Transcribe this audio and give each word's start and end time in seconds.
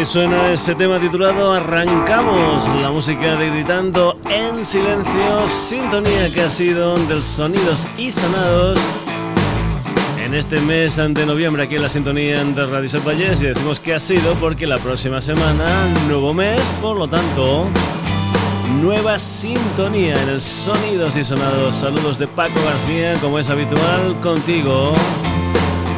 Ahí 0.00 0.06
suena 0.06 0.50
este 0.50 0.74
tema 0.74 0.98
titulado 0.98 1.52
Arrancamos, 1.52 2.68
la 2.68 2.90
música 2.90 3.36
de 3.36 3.50
Gritando 3.50 4.18
en 4.30 4.64
Silencio, 4.64 5.46
sintonía 5.46 6.32
que 6.32 6.40
ha 6.40 6.48
sido 6.48 6.96
del 7.00 7.22
Sonidos 7.22 7.86
y 7.98 8.10
Sonados 8.10 8.78
en 10.24 10.32
este 10.32 10.58
mes 10.58 10.96
de 10.96 11.26
noviembre 11.26 11.64
aquí 11.64 11.76
en 11.76 11.82
la 11.82 11.90
sintonía 11.90 12.42
de 12.42 12.66
Radio 12.66 12.88
Set 12.88 13.02
y 13.04 13.44
decimos 13.44 13.78
que 13.78 13.92
ha 13.92 14.00
sido 14.00 14.32
porque 14.36 14.66
la 14.66 14.78
próxima 14.78 15.20
semana, 15.20 15.86
nuevo 16.08 16.32
mes, 16.32 16.72
por 16.80 16.96
lo 16.96 17.06
tanto, 17.06 17.66
nueva 18.80 19.18
sintonía 19.18 20.14
en 20.14 20.30
el 20.30 20.40
Sonidos 20.40 21.18
y 21.18 21.24
Sonados. 21.24 21.74
Saludos 21.74 22.18
de 22.18 22.26
Paco 22.26 22.58
García, 22.64 23.20
como 23.20 23.38
es 23.38 23.50
habitual, 23.50 24.16
contigo 24.22 24.94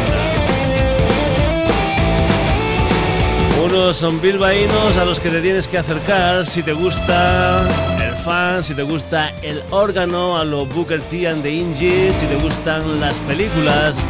Unos 3.64 3.96
son 3.96 4.20
bilbaínos 4.20 4.98
a 4.98 5.06
los 5.06 5.20
que 5.20 5.30
te 5.30 5.42
tienes 5.42 5.68
que 5.68 5.78
acercar 5.78 6.46
si 6.46 6.64
te 6.64 6.74
gusta 6.74 7.64
el 8.04 8.14
fan, 8.16 8.64
si 8.64 8.74
te 8.74 8.84
gusta 8.84 9.32
el 9.42 9.62
órgano, 9.70 10.38
a 10.38 10.44
los 10.44 10.68
Booker 10.68 11.00
T 11.02 11.28
and 11.28 11.44
the 11.44 11.52
Inges, 11.52 12.16
si 12.16 12.26
te 12.26 12.36
gustan 12.36 13.00
las 13.00 13.20
películas 13.22 14.08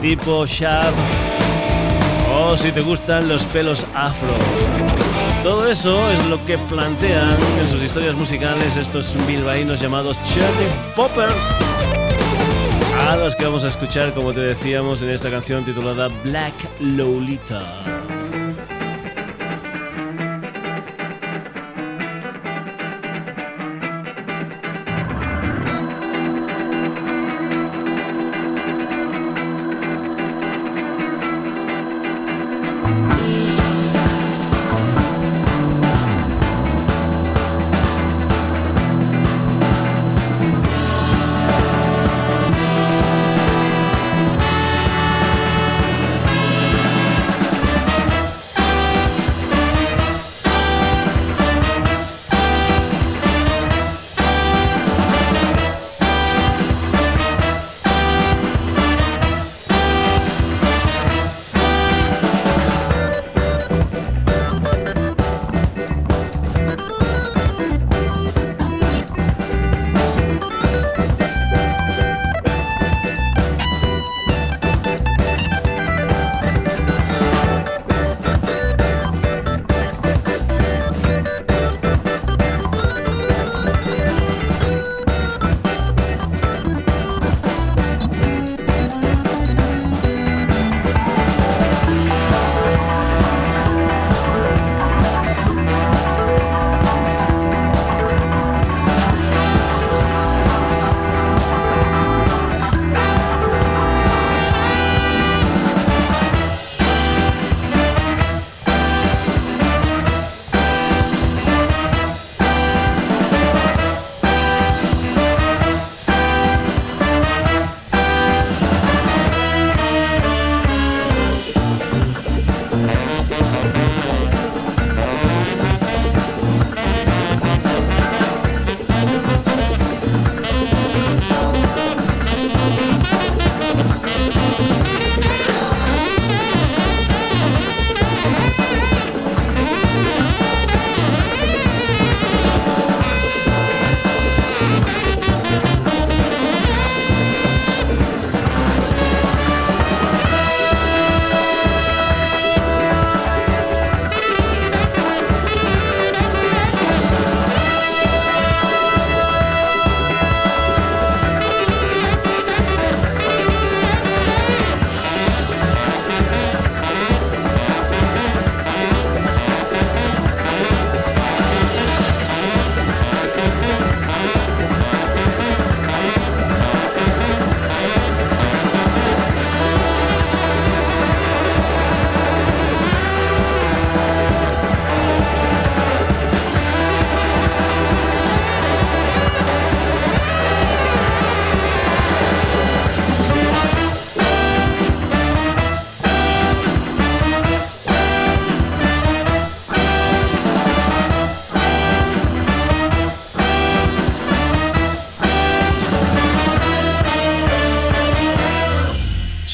tipo 0.00 0.46
Shaft 0.46 0.96
o 2.32 2.56
si 2.56 2.70
te 2.70 2.82
gustan 2.82 3.28
los 3.28 3.44
pelos 3.46 3.86
afro. 3.94 5.03
Todo 5.44 5.68
eso 5.68 6.10
es 6.10 6.26
lo 6.28 6.42
que 6.46 6.56
plantean 6.56 7.36
en 7.60 7.68
sus 7.68 7.82
historias 7.82 8.14
musicales 8.14 8.76
estos 8.76 9.14
bilbaínos 9.26 9.78
llamados 9.78 10.16
Cherry 10.24 10.70
Poppers, 10.96 11.60
a 13.06 13.16
los 13.16 13.36
que 13.36 13.44
vamos 13.44 13.62
a 13.64 13.68
escuchar, 13.68 14.14
como 14.14 14.32
te 14.32 14.40
decíamos, 14.40 15.02
en 15.02 15.10
esta 15.10 15.30
canción 15.30 15.62
titulada 15.62 16.08
Black 16.24 16.54
Lolita. 16.80 17.62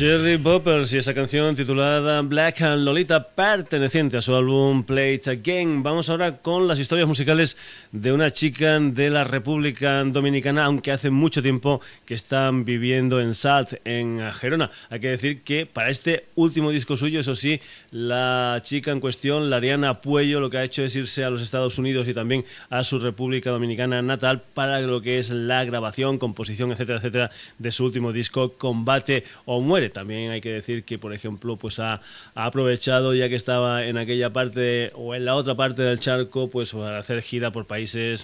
Cherry 0.00 0.38
Boppers 0.38 0.94
y 0.94 0.96
esa 0.96 1.12
canción 1.12 1.54
titulada 1.54 2.22
Black 2.22 2.62
and 2.62 2.86
Lolita 2.86 3.22
perteneciente 3.22 4.16
a 4.16 4.22
su 4.22 4.34
álbum 4.34 4.82
Play 4.82 5.16
It 5.16 5.28
Again. 5.28 5.82
Vamos 5.82 6.08
ahora 6.08 6.38
con 6.38 6.66
las 6.66 6.78
historias 6.78 7.06
musicales 7.06 7.54
de 7.92 8.12
una 8.12 8.30
chica 8.30 8.78
de 8.78 9.10
la 9.10 9.24
República 9.24 10.02
Dominicana, 10.04 10.64
aunque 10.64 10.92
hace 10.92 11.10
mucho 11.10 11.42
tiempo 11.42 11.80
que 12.04 12.14
están 12.14 12.64
viviendo 12.64 13.20
en 13.20 13.34
Salt, 13.34 13.74
en 13.84 14.20
Gerona. 14.32 14.70
Hay 14.90 15.00
que 15.00 15.08
decir 15.08 15.42
que 15.42 15.66
para 15.66 15.90
este 15.90 16.26
último 16.34 16.70
disco 16.70 16.96
suyo, 16.96 17.20
eso 17.20 17.34
sí, 17.34 17.60
la 17.90 18.60
chica 18.62 18.92
en 18.92 19.00
cuestión, 19.00 19.50
Lariana 19.50 20.00
Puello, 20.00 20.40
lo 20.40 20.50
que 20.50 20.58
ha 20.58 20.64
hecho 20.64 20.82
es 20.82 20.94
irse 20.96 21.24
a 21.24 21.30
los 21.30 21.42
Estados 21.42 21.78
Unidos 21.78 22.08
y 22.08 22.14
también 22.14 22.44
a 22.68 22.84
su 22.84 22.98
República 22.98 23.50
Dominicana 23.50 24.02
natal 24.02 24.42
para 24.54 24.80
lo 24.80 25.02
que 25.02 25.18
es 25.18 25.30
la 25.30 25.64
grabación, 25.64 26.18
composición, 26.18 26.72
etcétera, 26.72 26.98
etcétera, 26.98 27.30
de 27.58 27.70
su 27.70 27.84
último 27.84 28.12
disco 28.12 28.52
Combate 28.54 29.24
o 29.44 29.60
Muere 29.60 29.90
también 29.90 30.30
hay 30.30 30.40
que 30.40 30.52
decir 30.52 30.84
que, 30.84 30.98
por 30.98 31.12
ejemplo, 31.12 31.56
pues 31.56 31.78
ha, 31.78 32.00
aprovechado 32.34 33.14
ya 33.14 33.28
que 33.28 33.34
estaba 33.34 33.84
en 33.84 33.98
aquella 33.98 34.32
parte 34.32 34.90
o 34.94 35.14
en 35.14 35.24
la 35.24 35.34
otra 35.34 35.54
parte 35.54 35.82
del 35.82 36.00
charco, 36.00 36.48
pues 36.48 36.72
para 36.72 36.98
hacer 36.98 37.22
gira 37.22 37.50
por 37.50 37.66
países, 37.66 37.79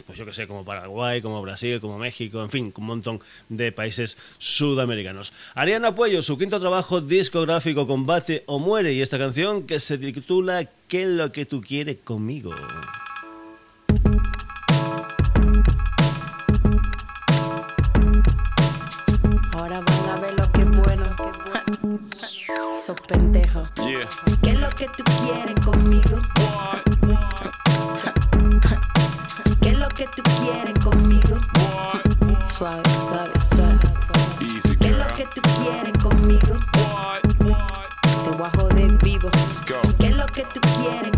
pues 0.07 0.19
yo 0.19 0.27
que 0.27 0.33
sé, 0.33 0.47
como 0.47 0.65
Paraguay, 0.65 1.23
como 1.23 1.41
Brasil, 1.43 1.81
como 1.81 1.99
México, 1.99 2.43
en 2.43 2.51
fin, 2.51 2.73
un 2.77 2.85
montón 2.85 3.21
de 3.49 3.73
países 3.73 4.17
sudamericanos. 4.39 5.33
Ariana 5.55 5.95
Puello, 5.95 6.23
su 6.23 6.37
quinto 6.37 6.61
trabajo 6.61 7.01
discográfico, 7.01 7.87
Combate 7.87 8.43
o 8.47 8.59
Muere, 8.59 8.93
y 8.93 9.01
esta 9.01 9.19
canción 9.19 9.67
que 9.67 9.81
se 9.81 9.99
titula 9.99 10.69
¿Qué 10.89 11.03
es 11.03 11.09
lo 11.09 11.33
que 11.33 11.47
tú 11.47 11.61
quieres 11.61 11.97
conmigo? 12.05 12.55
Sos 22.85 23.01
pendejo. 23.09 23.69
¿Qué 23.75 24.51
es 24.51 24.59
lo 24.59 24.71
que 24.71 24.87
tú 24.97 25.03
quieres 25.25 25.55
conmigo? 25.65 26.19
¿Qué 26.35 26.86
que 30.15 30.23
tú 30.23 30.31
quieres 30.43 30.85
conmigo? 30.85 31.39
Suave, 32.45 32.83
suave, 33.07 33.33
suave. 33.45 33.79
¿Qué 34.79 34.89
es 34.89 34.97
lo 34.97 35.07
que 35.15 35.27
tú 35.35 35.41
quieres 35.63 36.03
conmigo? 36.03 36.57
Te 38.25 38.31
bajo 38.37 38.69
de 38.69 38.89
vivo. 39.03 39.31
¿Qué 39.99 40.07
es 40.07 40.17
lo 40.17 40.27
que 40.27 40.43
tú 40.53 40.61
quieres 40.81 41.16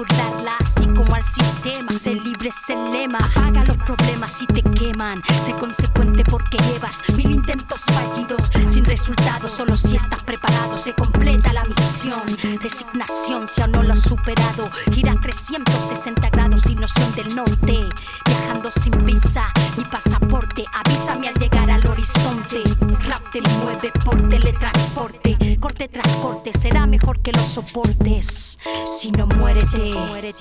burlarla, 0.00 0.56
así 0.60 0.86
como 0.86 1.14
al 1.14 1.24
sistema. 1.24 1.92
Sé 1.92 2.14
libre 2.14 2.48
es 2.48 2.70
el 2.70 2.90
lema. 2.90 3.18
Apaga 3.18 3.64
los 3.64 3.76
problemas 3.78 4.40
y 4.40 4.46
te 4.46 4.62
queman. 4.62 5.22
Sé 5.44 5.52
consecuente 5.52 6.24
porque 6.24 6.56
llevas 6.68 7.02
mil 7.16 7.30
intentos 7.30 7.82
fallidos 7.84 8.50
sin 8.68 8.84
resultados. 8.84 9.52
Solo 9.52 9.76
si 9.76 9.96
estás 9.96 10.22
preparado 10.22 10.74
se 10.74 10.94
completa 10.94 11.52
la 11.52 11.64
misión. 11.64 12.22
Designación 12.62 13.46
si 13.46 13.60
aún 13.60 13.72
no 13.72 13.82
lo 13.82 13.92
has 13.92 14.00
superado. 14.00 14.70
Gira 14.92 15.14
360 15.20 16.30
grados 16.30 16.62
sin 16.62 16.80
noción 16.80 17.14
del 17.14 17.34
norte. 17.34 17.88
Viajando 18.26 18.70
sin 18.70 19.04
visa 19.04 19.52
ni 19.76 19.84
pasaporte. 19.84 20.64
Avísame 20.72 21.28
al 21.28 21.34
llegar 21.34 21.70
al 21.70 21.86
horizonte. 21.86 22.62
Rap 23.06 23.22
te 23.32 23.40
mueve 23.62 23.92
por 24.04 24.28
teletransporte. 24.30 25.58
Corte 25.60 25.88
transporte 25.88 26.52
será 26.58 26.86
mejor 26.86 27.20
que 27.20 27.32
lo 27.32 27.44
soportes. 27.44 28.49
Si 28.84 29.10
no 29.12 29.26
muérete, 29.26 29.92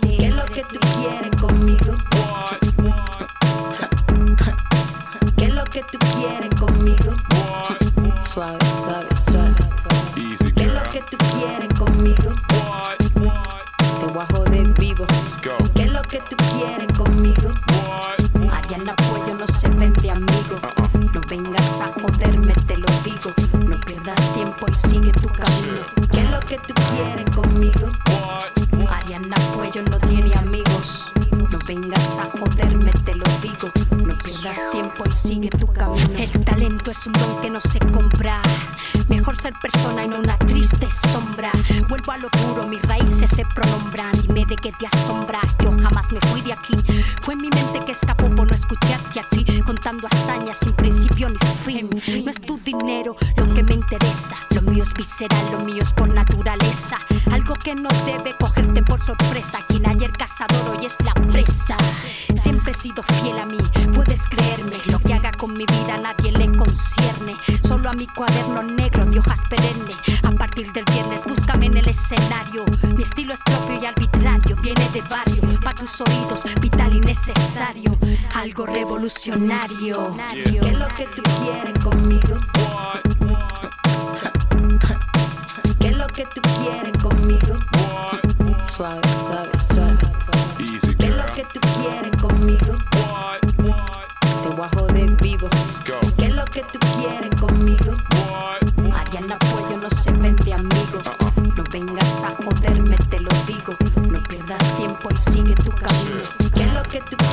¿qué 0.01 0.27
es 0.27 0.33
lo 0.33 0.45
que 0.45 0.62
tú 0.62 0.80
quieres 1.00 1.36
conmigo? 1.39 1.58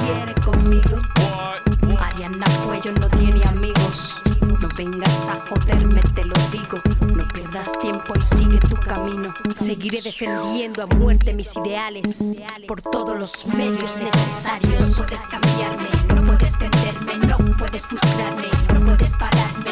Quieres 0.06 0.34
conmigo? 0.44 1.00
Ariana 1.98 2.46
Cuello 2.64 2.92
no 2.92 3.08
tiene 3.10 3.42
amigos. 3.44 4.16
No 4.40 4.68
vengas 4.76 5.28
a 5.28 5.40
joderme, 5.48 6.00
te 6.14 6.24
lo 6.24 6.34
digo. 6.52 6.80
No 7.14 7.26
pierdas 7.28 7.78
tiempo 7.80 8.14
y 8.16 8.22
sigue 8.22 8.58
tu 8.60 8.76
camino. 8.76 9.34
Seguiré 9.54 10.02
defendiendo 10.02 10.82
a 10.82 10.86
muerte 10.86 11.32
mis 11.32 11.56
ideales 11.56 12.36
por 12.66 12.80
todos 12.82 13.18
los 13.18 13.46
medios 13.46 13.96
necesarios. 13.98 14.90
No 14.90 15.04
puedes 15.04 15.20
cambiarme, 15.22 15.88
no 16.14 16.22
puedes 16.26 16.58
venderme, 16.58 17.26
no 17.26 17.56
puedes 17.56 17.86
frustrarme, 17.86 18.48
no 18.74 18.84
puedes 18.84 19.12
pararme, 19.12 19.65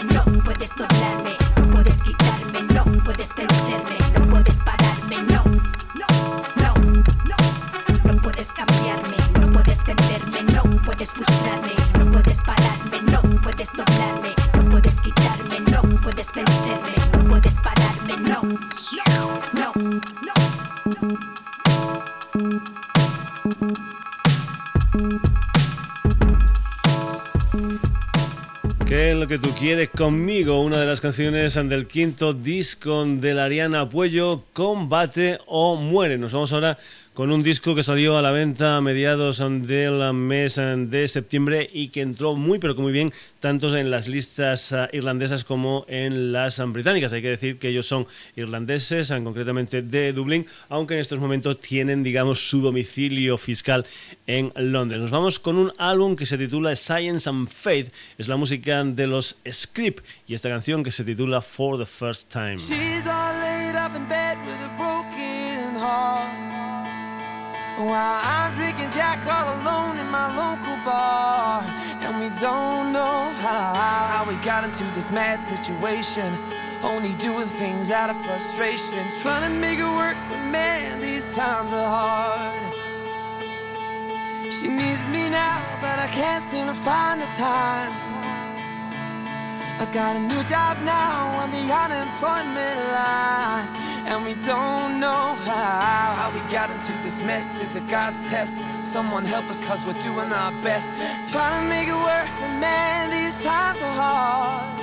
quieres 29.64 29.88
conmigo? 29.88 30.60
Una 30.60 30.78
de 30.78 30.84
las 30.84 31.00
canciones 31.00 31.54
del 31.54 31.86
quinto 31.86 32.34
disco 32.34 33.02
de 33.06 33.32
la 33.32 33.44
Ariana 33.44 33.88
Puello, 33.88 34.42
Combate 34.52 35.38
o 35.46 35.76
Muere. 35.76 36.18
Nos 36.18 36.34
vamos 36.34 36.52
ahora 36.52 36.76
con 37.14 37.30
un 37.30 37.44
disco 37.44 37.76
que 37.76 37.84
salió 37.84 38.18
a 38.18 38.22
la 38.22 38.32
venta 38.32 38.76
a 38.76 38.80
mediados 38.80 39.38
del 39.38 40.12
mes 40.12 40.56
de 40.56 41.06
septiembre 41.06 41.70
y 41.72 41.88
que 41.88 42.00
entró 42.00 42.34
muy 42.34 42.58
pero 42.58 42.74
que 42.74 42.82
muy 42.82 42.92
bien 42.92 43.12
tanto 43.38 43.74
en 43.76 43.90
las 43.90 44.08
listas 44.08 44.72
ah, 44.72 44.88
irlandesas 44.92 45.44
como 45.44 45.84
en 45.86 46.32
las 46.32 46.60
británicas. 46.72 47.12
Hay 47.12 47.22
que 47.22 47.28
decir 47.28 47.58
que 47.58 47.68
ellos 47.68 47.86
son 47.86 48.06
irlandeses, 48.34 49.12
ah, 49.12 49.22
concretamente 49.22 49.82
de 49.82 50.12
Dublín, 50.12 50.44
aunque 50.68 50.94
en 50.94 51.00
estos 51.00 51.20
momentos 51.20 51.60
tienen, 51.60 52.02
digamos, 52.02 52.48
su 52.48 52.60
domicilio 52.60 53.38
fiscal 53.38 53.86
en 54.26 54.52
Londres. 54.56 55.00
Nos 55.00 55.10
vamos 55.10 55.38
con 55.38 55.56
un 55.56 55.72
álbum 55.78 56.16
que 56.16 56.26
se 56.26 56.36
titula 56.36 56.74
Science 56.74 57.30
and 57.30 57.48
Faith, 57.48 57.92
es 58.18 58.26
la 58.26 58.36
música 58.36 58.82
de 58.82 59.06
los 59.06 59.38
Script 59.48 60.04
y 60.26 60.34
esta 60.34 60.48
canción 60.48 60.82
que 60.82 60.90
se 60.90 61.04
titula 61.04 61.40
For 61.40 61.78
the 61.78 61.86
First 61.86 62.32
Time. 62.32 62.56
While 67.76 68.20
I'm 68.22 68.54
drinking 68.54 68.92
Jack 68.92 69.26
all 69.26 69.60
alone 69.60 69.98
in 69.98 70.08
my 70.08 70.28
local 70.28 70.76
bar. 70.84 71.62
And 72.00 72.20
we 72.20 72.28
don't 72.38 72.92
know 72.92 73.32
how, 73.40 73.74
how 73.74 74.24
we 74.28 74.36
got 74.36 74.62
into 74.62 74.84
this 74.92 75.10
mad 75.10 75.42
situation. 75.42 76.38
Only 76.82 77.14
doing 77.14 77.48
things 77.48 77.90
out 77.90 78.10
of 78.10 78.24
frustration. 78.24 79.08
Trying 79.22 79.52
to 79.52 79.58
make 79.58 79.80
it 79.80 79.84
work, 79.84 80.16
but 80.28 80.44
man, 80.44 81.00
these 81.00 81.34
times 81.34 81.72
are 81.72 81.88
hard. 81.88 82.72
She 84.52 84.68
needs 84.68 85.04
me 85.06 85.28
now, 85.28 85.60
but 85.80 85.98
I 85.98 86.06
can't 86.06 86.44
seem 86.44 86.66
to 86.66 86.74
find 86.74 87.20
the 87.20 87.26
time 87.26 88.13
I 89.76 89.86
got 89.86 90.14
a 90.14 90.20
new 90.20 90.44
job 90.44 90.78
now 90.82 91.26
on 91.42 91.50
the 91.50 91.58
unemployment 91.58 92.80
line 92.94 93.66
and 94.06 94.24
we 94.24 94.34
don't 94.46 95.00
know 95.00 95.34
how, 95.42 96.14
how 96.14 96.30
we 96.30 96.38
got 96.48 96.70
into 96.70 96.92
this 97.02 97.20
mess. 97.22 97.60
Is 97.60 97.74
a 97.74 97.80
God's 97.80 98.22
test? 98.28 98.56
Someone 98.82 99.24
help 99.24 99.46
us, 99.50 99.58
cause 99.66 99.84
we're 99.84 100.00
doing 100.00 100.30
our 100.32 100.52
best. 100.62 100.94
Trying 101.32 101.60
to 101.60 101.68
make 101.68 101.88
it 101.88 101.94
work, 101.94 102.28
but 102.38 102.54
man, 102.60 103.10
these 103.10 103.34
times 103.42 103.82
are 103.82 103.96
hard. 104.04 104.78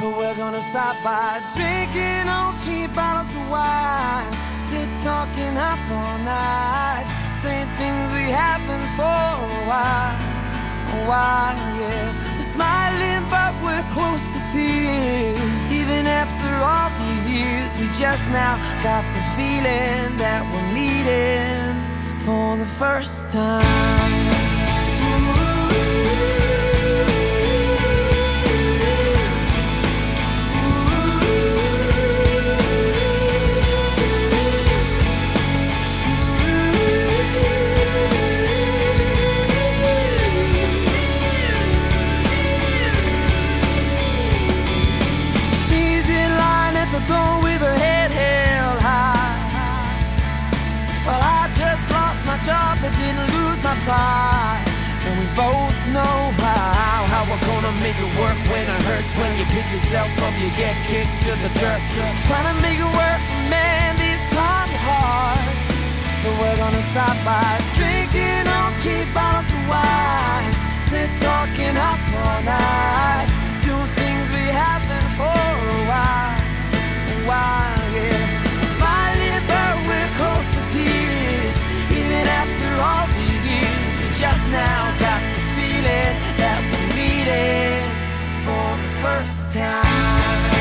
But 0.00 0.16
we're 0.16 0.36
gonna 0.36 0.60
stop 0.60 0.94
by 1.02 1.42
drinking 1.56 2.28
on 2.28 2.54
cheap 2.64 2.94
bottles 2.94 3.34
of 3.34 3.50
wine. 3.50 4.30
Sit 4.56 4.88
talking 5.02 5.56
up 5.56 5.80
all 5.90 6.18
night, 6.18 7.06
saying 7.32 7.68
things 7.74 8.12
we 8.14 8.30
haven't 8.30 8.86
for 8.94 9.02
a 9.02 9.66
while. 9.66 10.35
While, 11.06 11.56
yeah 11.80 12.26
smiling, 12.56 13.28
but 13.28 13.52
we're 13.62 13.86
close 13.92 14.24
to 14.34 14.40
tears. 14.52 15.56
Even 15.70 16.06
after 16.06 16.50
all 16.70 16.90
these 17.02 17.28
years, 17.28 17.70
we 17.78 17.86
just 17.98 18.24
now 18.30 18.56
got 18.82 19.04
the 19.14 19.22
feeling 19.36 20.16
that 20.16 20.42
we're 20.50 20.70
meeting 20.80 21.76
for 22.24 22.56
the 22.56 22.66
first 22.80 23.32
time. 23.32 24.25
We're 57.36 57.46
gonna 57.46 57.72
make 57.80 57.96
it 57.96 58.12
work 58.18 58.36
when 58.48 58.64
it 58.64 58.80
hurts. 58.88 59.10
When 59.18 59.32
you 59.38 59.44
pick 59.52 59.66
yourself 59.72 60.08
up, 60.22 60.34
you 60.40 60.50
get 60.56 60.74
kicked 60.88 61.12
to 61.26 61.32
the 61.44 61.50
dirt. 61.60 61.80
Trying 62.26 62.48
to 62.54 62.56
make 62.62 62.78
it 62.78 62.92
work, 62.96 63.20
man, 63.52 63.96
these 63.96 64.22
times 64.32 64.72
are 64.72 64.84
hard. 64.88 65.56
But 66.22 66.34
we're 66.40 66.56
gonna 66.56 66.84
stop 66.92 67.16
by 67.24 67.60
drinking 67.76 68.46
on 68.48 68.72
cheap 68.82 69.06
bottles 69.12 69.48
of 69.52 69.62
wine. 69.68 70.52
Sit 70.88 71.10
talking 71.20 71.76
up 71.76 72.00
all 72.24 72.40
night. 72.42 73.28
Doing 73.64 73.92
things 74.00 74.24
we 74.32 74.46
haven't 74.48 75.10
for 75.18 75.42
a 75.76 75.80
while. 75.90 76.40
A 77.12 77.18
while, 77.28 77.84
yeah. 77.96 78.24
Smiling, 78.76 79.42
but 79.50 79.74
we're 79.88 80.12
close 80.20 80.48
to 80.56 80.62
tears. 80.72 81.56
Even 81.98 82.24
after 82.40 82.70
all 82.86 83.06
these 83.18 83.44
years 83.46 83.90
We 83.98 84.06
just 84.20 84.46
now 84.50 84.82
got 84.98 85.20
the 85.34 85.42
feeling 85.56 86.25
for 88.44 88.76
the 88.76 88.88
first 89.00 89.54
time. 89.54 90.55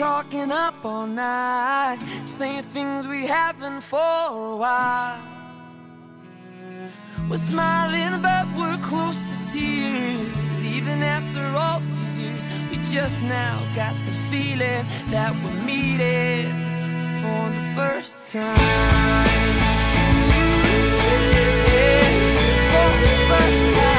Up 0.00 0.84
all 0.84 1.06
night, 1.06 1.98
saying 2.26 2.62
things 2.64 3.06
we 3.06 3.26
haven't 3.26 3.82
for 3.82 3.96
a 3.98 4.56
while. 4.56 5.18
We're 7.30 7.36
smiling, 7.36 8.20
but 8.20 8.46
we're 8.58 8.78
close 8.82 9.16
to 9.16 9.52
tears. 9.52 10.64
Even 10.64 11.02
after 11.02 11.44
all 11.56 11.80
these 11.80 12.18
years, 12.18 12.44
we 12.70 12.76
just 12.92 13.22
now 13.22 13.58
got 13.74 13.94
the 14.04 14.12
feeling 14.30 14.84
that 15.06 15.32
we're 15.42 15.62
meeting 15.64 16.52
for 17.20 17.50
the 17.58 17.64
first 17.74 18.32
time. 18.32 18.58
Yeah, 21.72 22.02
for 22.70 22.90
the 23.02 23.12
first 23.28 23.76
time. 23.76 23.95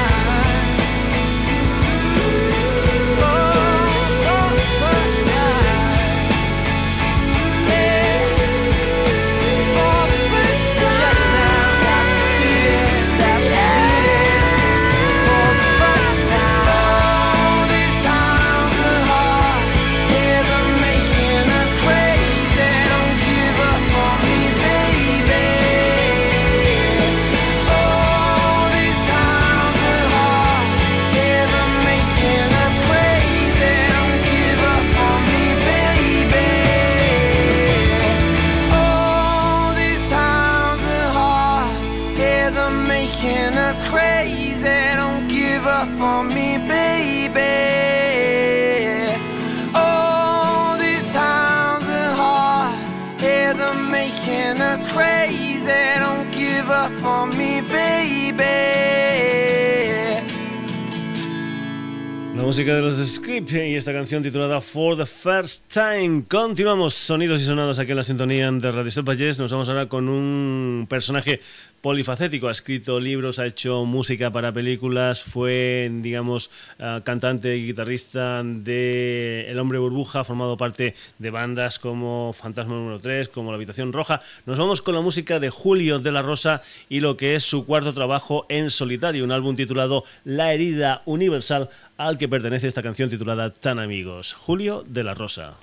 Música 62.47 62.75
de 62.75 62.81
los 62.81 62.95
Script 62.95 63.51
y 63.51 63.75
esta 63.75 63.91
canción 63.91 64.23
titulada 64.23 64.61
For 64.61 64.95
the 64.95 65.05
First 65.05 65.65
Time. 65.67 66.23
Continuamos 66.29 66.93
sonidos 66.93 67.41
y 67.41 67.43
sonados 67.43 67.77
aquí 67.77 67.91
en 67.91 67.97
la 67.97 68.03
sintonía 68.03 68.49
de 68.49 68.71
Radio 68.71 69.03
Valles. 69.03 69.37
Nos 69.37 69.51
vamos 69.51 69.67
ahora 69.67 69.89
con 69.89 70.07
un 70.07 70.87
personaje 70.89 71.41
polifacético, 71.81 72.47
ha 72.47 72.51
escrito 72.51 72.99
libros, 72.99 73.39
ha 73.39 73.45
hecho 73.45 73.85
música 73.85 74.31
para 74.31 74.51
películas, 74.51 75.23
fue, 75.23 75.91
digamos, 76.01 76.49
uh, 76.79 77.01
cantante 77.03 77.55
y 77.55 77.67
guitarrista 77.67 78.41
de 78.43 79.45
El 79.49 79.59
Hombre 79.59 79.77
Burbuja, 79.77 80.21
ha 80.21 80.23
formado 80.23 80.57
parte 80.57 80.95
de 81.19 81.29
bandas 81.29 81.79
como 81.79 82.33
Fantasma 82.33 82.75
número 82.75 82.99
3, 82.99 83.29
como 83.29 83.51
La 83.51 83.55
Habitación 83.55 83.93
Roja. 83.93 84.21
Nos 84.45 84.57
vamos 84.57 84.81
con 84.81 84.95
la 84.95 85.01
música 85.01 85.39
de 85.39 85.49
Julio 85.49 85.99
de 85.99 86.11
la 86.11 86.21
Rosa 86.21 86.61
y 86.89 86.99
lo 86.99 87.15
que 87.15 87.35
es 87.35 87.43
su 87.43 87.65
cuarto 87.65 87.93
trabajo 87.93 88.45
en 88.49 88.69
solitario, 88.69 89.23
un 89.23 89.31
álbum 89.31 89.55
titulado 89.55 90.03
La 90.25 90.53
herida 90.53 91.03
universal, 91.05 91.69
al 91.97 92.17
que 92.17 92.29
pertenece 92.29 92.67
esta 92.67 92.83
canción 92.83 93.09
titulada 93.09 93.53
Tan 93.53 93.79
amigos. 93.79 94.33
Julio 94.33 94.83
de 94.87 95.03
la 95.03 95.13
Rosa. 95.13 95.57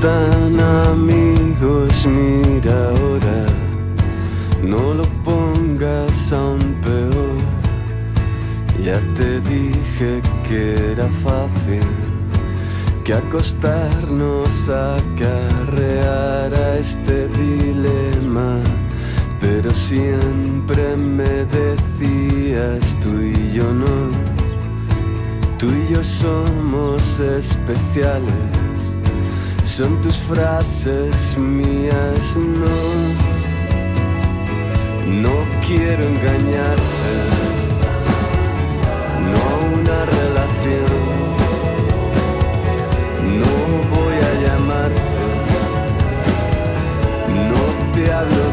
tan 0.00 0.60
amigos, 0.60 2.06
aún 6.32 6.74
peor. 6.82 7.38
Ya 8.84 9.00
te 9.14 9.40
dije 9.40 10.22
que 10.46 10.92
era 10.92 11.08
fácil 11.24 11.86
que 13.04 13.14
acostarnos 13.14 14.68
a 14.68 14.96
carrear 15.18 16.54
a 16.54 16.78
este 16.78 17.28
dilema, 17.28 18.60
pero 19.40 19.72
siempre 19.74 20.96
me 20.96 21.44
decías 21.58 22.96
tú 23.02 23.20
y 23.20 23.52
yo 23.52 23.72
no, 23.72 24.10
tú 25.58 25.66
y 25.66 25.94
yo 25.94 26.04
somos 26.04 27.20
especiales 27.20 28.58
son 29.78 30.00
tus 30.02 30.16
frases 30.16 31.38
mías, 31.38 32.36
no. 32.36 33.27
No 35.08 35.32
quiero 35.66 36.04
engañarte, 36.04 37.12
no 39.32 39.44
una 39.80 40.04
relación. 40.04 40.90
No 43.40 43.52
voy 43.96 44.16
a 44.16 44.32
llamarte, 44.42 45.24
no 47.48 47.62
te 47.94 48.12
hablo 48.12 48.47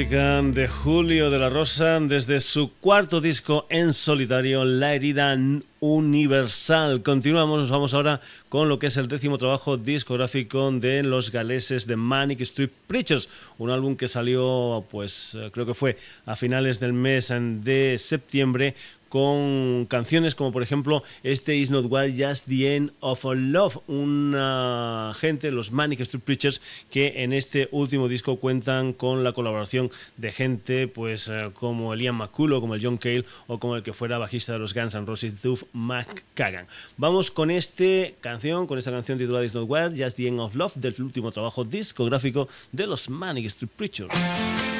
de 0.00 0.66
Julio 0.66 1.28
de 1.28 1.38
la 1.38 1.50
Rosa 1.50 2.00
desde 2.00 2.40
su 2.40 2.72
cuarto 2.80 3.20
disco 3.20 3.66
en 3.68 3.92
solitario, 3.92 4.64
La 4.64 4.94
herida 4.94 5.36
universal. 5.78 7.02
Continuamos, 7.02 7.60
nos 7.60 7.70
vamos 7.70 7.92
ahora 7.92 8.18
con 8.48 8.70
lo 8.70 8.78
que 8.78 8.86
es 8.86 8.96
el 8.96 9.08
décimo 9.08 9.36
trabajo 9.36 9.76
discográfico 9.76 10.72
de 10.72 11.02
los 11.02 11.30
galeses 11.30 11.86
de 11.86 11.96
Manic 11.96 12.40
Street 12.40 12.70
Preachers, 12.86 13.28
un 13.58 13.68
álbum 13.68 13.94
que 13.94 14.08
salió, 14.08 14.86
pues 14.90 15.36
creo 15.52 15.66
que 15.66 15.74
fue 15.74 15.98
a 16.24 16.34
finales 16.34 16.80
del 16.80 16.94
mes 16.94 17.30
de 17.30 17.96
septiembre 17.98 18.74
con 19.10 19.86
canciones 19.90 20.34
como 20.34 20.52
por 20.52 20.62
ejemplo 20.62 21.02
este 21.22 21.56
Is 21.56 21.70
Not 21.70 21.86
What 21.90 22.10
Just 22.16 22.48
the 22.48 22.76
End 22.76 22.92
of 23.00 23.24
Love, 23.24 23.78
una 23.88 25.12
gente, 25.18 25.50
los 25.50 25.72
Manic 25.72 26.00
Street 26.00 26.22
Preachers, 26.24 26.62
que 26.90 27.22
en 27.22 27.34
este 27.34 27.68
último 27.72 28.08
disco 28.08 28.36
cuentan 28.36 28.94
con 28.94 29.22
la 29.22 29.34
colaboración 29.34 29.90
de 30.16 30.32
gente 30.32 30.88
pues 30.88 31.28
eh, 31.28 31.50
como 31.52 31.92
el 31.92 32.00
Ian 32.00 32.14
McCullough, 32.14 32.60
como 32.60 32.74
el 32.74 32.82
John 32.82 32.96
Cale 32.96 33.26
o 33.48 33.58
como 33.58 33.76
el 33.76 33.82
que 33.82 33.92
fuera 33.92 34.16
bajista 34.16 34.54
de 34.54 34.60
los 34.60 34.72
Guns 34.72 34.94
N' 34.94 35.04
Roses, 35.04 35.42
Duff 35.42 35.64
McKagan. 35.72 36.66
Vamos 36.96 37.30
con 37.30 37.50
esta 37.50 38.14
canción, 38.20 38.66
con 38.66 38.78
esta 38.78 38.92
canción 38.92 39.18
titulada 39.18 39.44
Is 39.44 39.54
Not 39.54 39.68
What 39.68 39.92
Just 39.96 40.16
the 40.16 40.28
End 40.28 40.40
of 40.40 40.54
Love 40.54 40.74
del 40.76 40.94
último 41.02 41.32
trabajo 41.32 41.64
discográfico 41.64 42.48
de 42.70 42.86
los 42.86 43.10
Manic 43.10 43.46
Street 43.46 43.70
Preachers. 43.76 44.79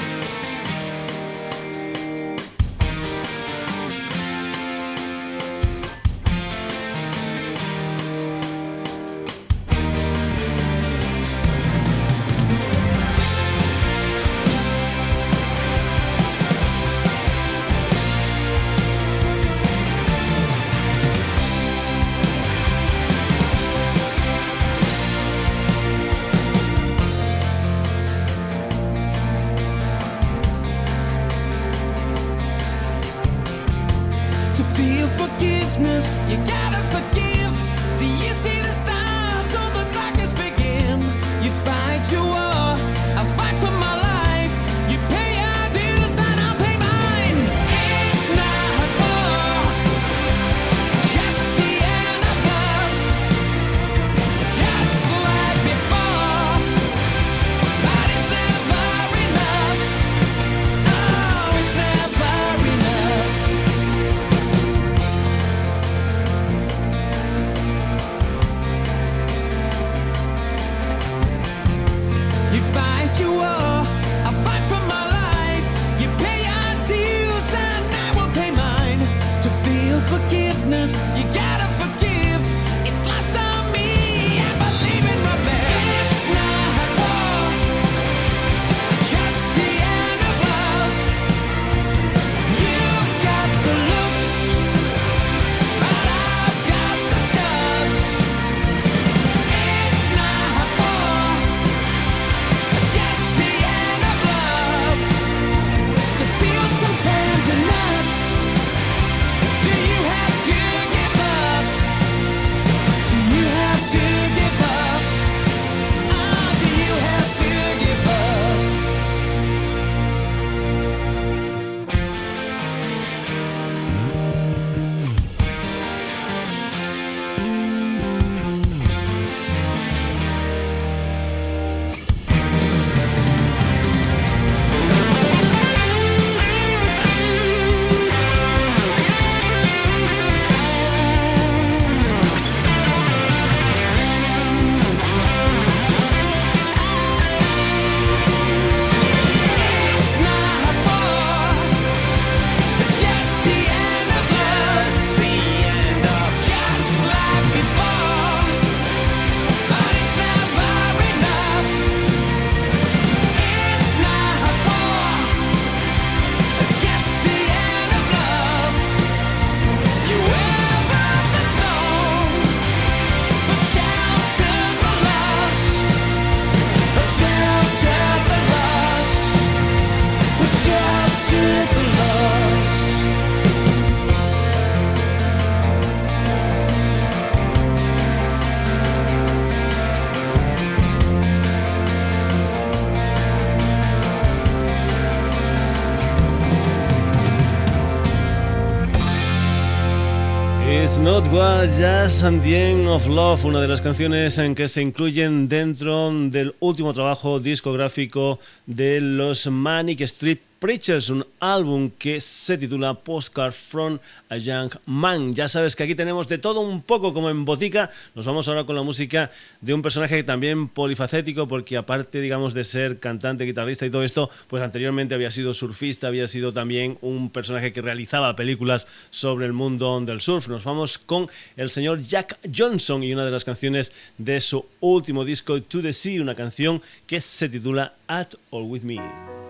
Just 201.67 202.25
and 202.25 202.41
the 202.43 202.71
End 202.71 202.89
of 202.89 203.07
Love, 203.07 203.45
una 203.45 203.61
de 203.61 203.69
las 203.69 203.83
canciones 203.83 204.39
en 204.39 204.55
que 204.55 204.67
se 204.67 204.81
incluyen 204.81 205.47
dentro 205.47 206.11
del 206.11 206.55
último 206.59 206.95
trabajo 206.95 207.39
discográfico 207.39 208.39
de 208.65 208.99
los 209.03 209.47
Manic 209.47 210.01
Street 210.01 210.39
Preachers, 210.61 211.09
un 211.09 211.27
álbum 211.41 211.89
que 211.99 212.21
se 212.21 212.59
titula 212.59 212.93
Postcard 212.93 213.55
from 213.55 213.99
a 214.29 214.37
Young 214.37 214.71
Man. 214.85 215.35
Ya 215.35 215.49
sabes 215.49 215.75
que 215.75 215.85
aquí 215.85 215.95
tenemos 215.95 216.29
de 216.29 216.37
todo 216.37 216.61
un 216.61 216.83
poco 216.83 217.15
como 217.15 217.31
en 217.31 217.47
botica. 217.47 217.89
Nos 218.15 218.27
vamos 218.27 218.47
ahora 218.47 218.65
con 218.65 218.77
la 218.77 218.83
música 218.83 219.31
de 219.63 219.73
un 219.73 219.81
personaje 219.81 220.23
también 220.23 220.69
polifacético, 220.69 221.49
porque 221.49 221.79
aparte, 221.79 222.21
digamos, 222.21 222.53
de 222.53 222.65
ser 222.65 223.01
cantante, 223.01 223.47
guitarrista 223.47 223.87
y 223.87 223.91
todo 223.91 224.05
esto, 224.05 224.29
pues 224.49 224.63
anteriormente 224.63 225.15
había 225.15 225.31
sido 225.31 225.55
surfista, 225.55 226.09
había 226.09 226.27
sido 226.27 226.53
también 226.53 226.99
un 227.01 227.31
personaje 227.31 227.73
que 227.73 227.81
realizaba 227.81 228.37
películas 228.37 228.87
sobre 229.09 229.47
el 229.47 229.55
mundo 229.55 229.99
del 230.03 230.21
surf. 230.21 230.49
Nos 230.49 230.65
vamos 230.65 230.99
con 230.99 231.27
el 231.57 231.71
señor 231.71 232.03
Jack 232.03 232.37
Johnson 232.55 233.03
y 233.03 233.15
una 233.15 233.25
de 233.25 233.31
las 233.31 233.47
canciones 233.47 233.95
de 234.19 234.39
su 234.43 234.67
último 234.81 235.25
disco, 235.25 235.63
To 235.63 235.81
the 235.81 235.95
Sea, 235.95 236.21
una 236.21 236.35
canción 236.35 236.83
que 237.07 237.19
se 237.19 237.49
titula 237.49 237.95
At 238.07 238.35
All 238.51 238.65
With 238.65 238.83
Me. 238.83 239.50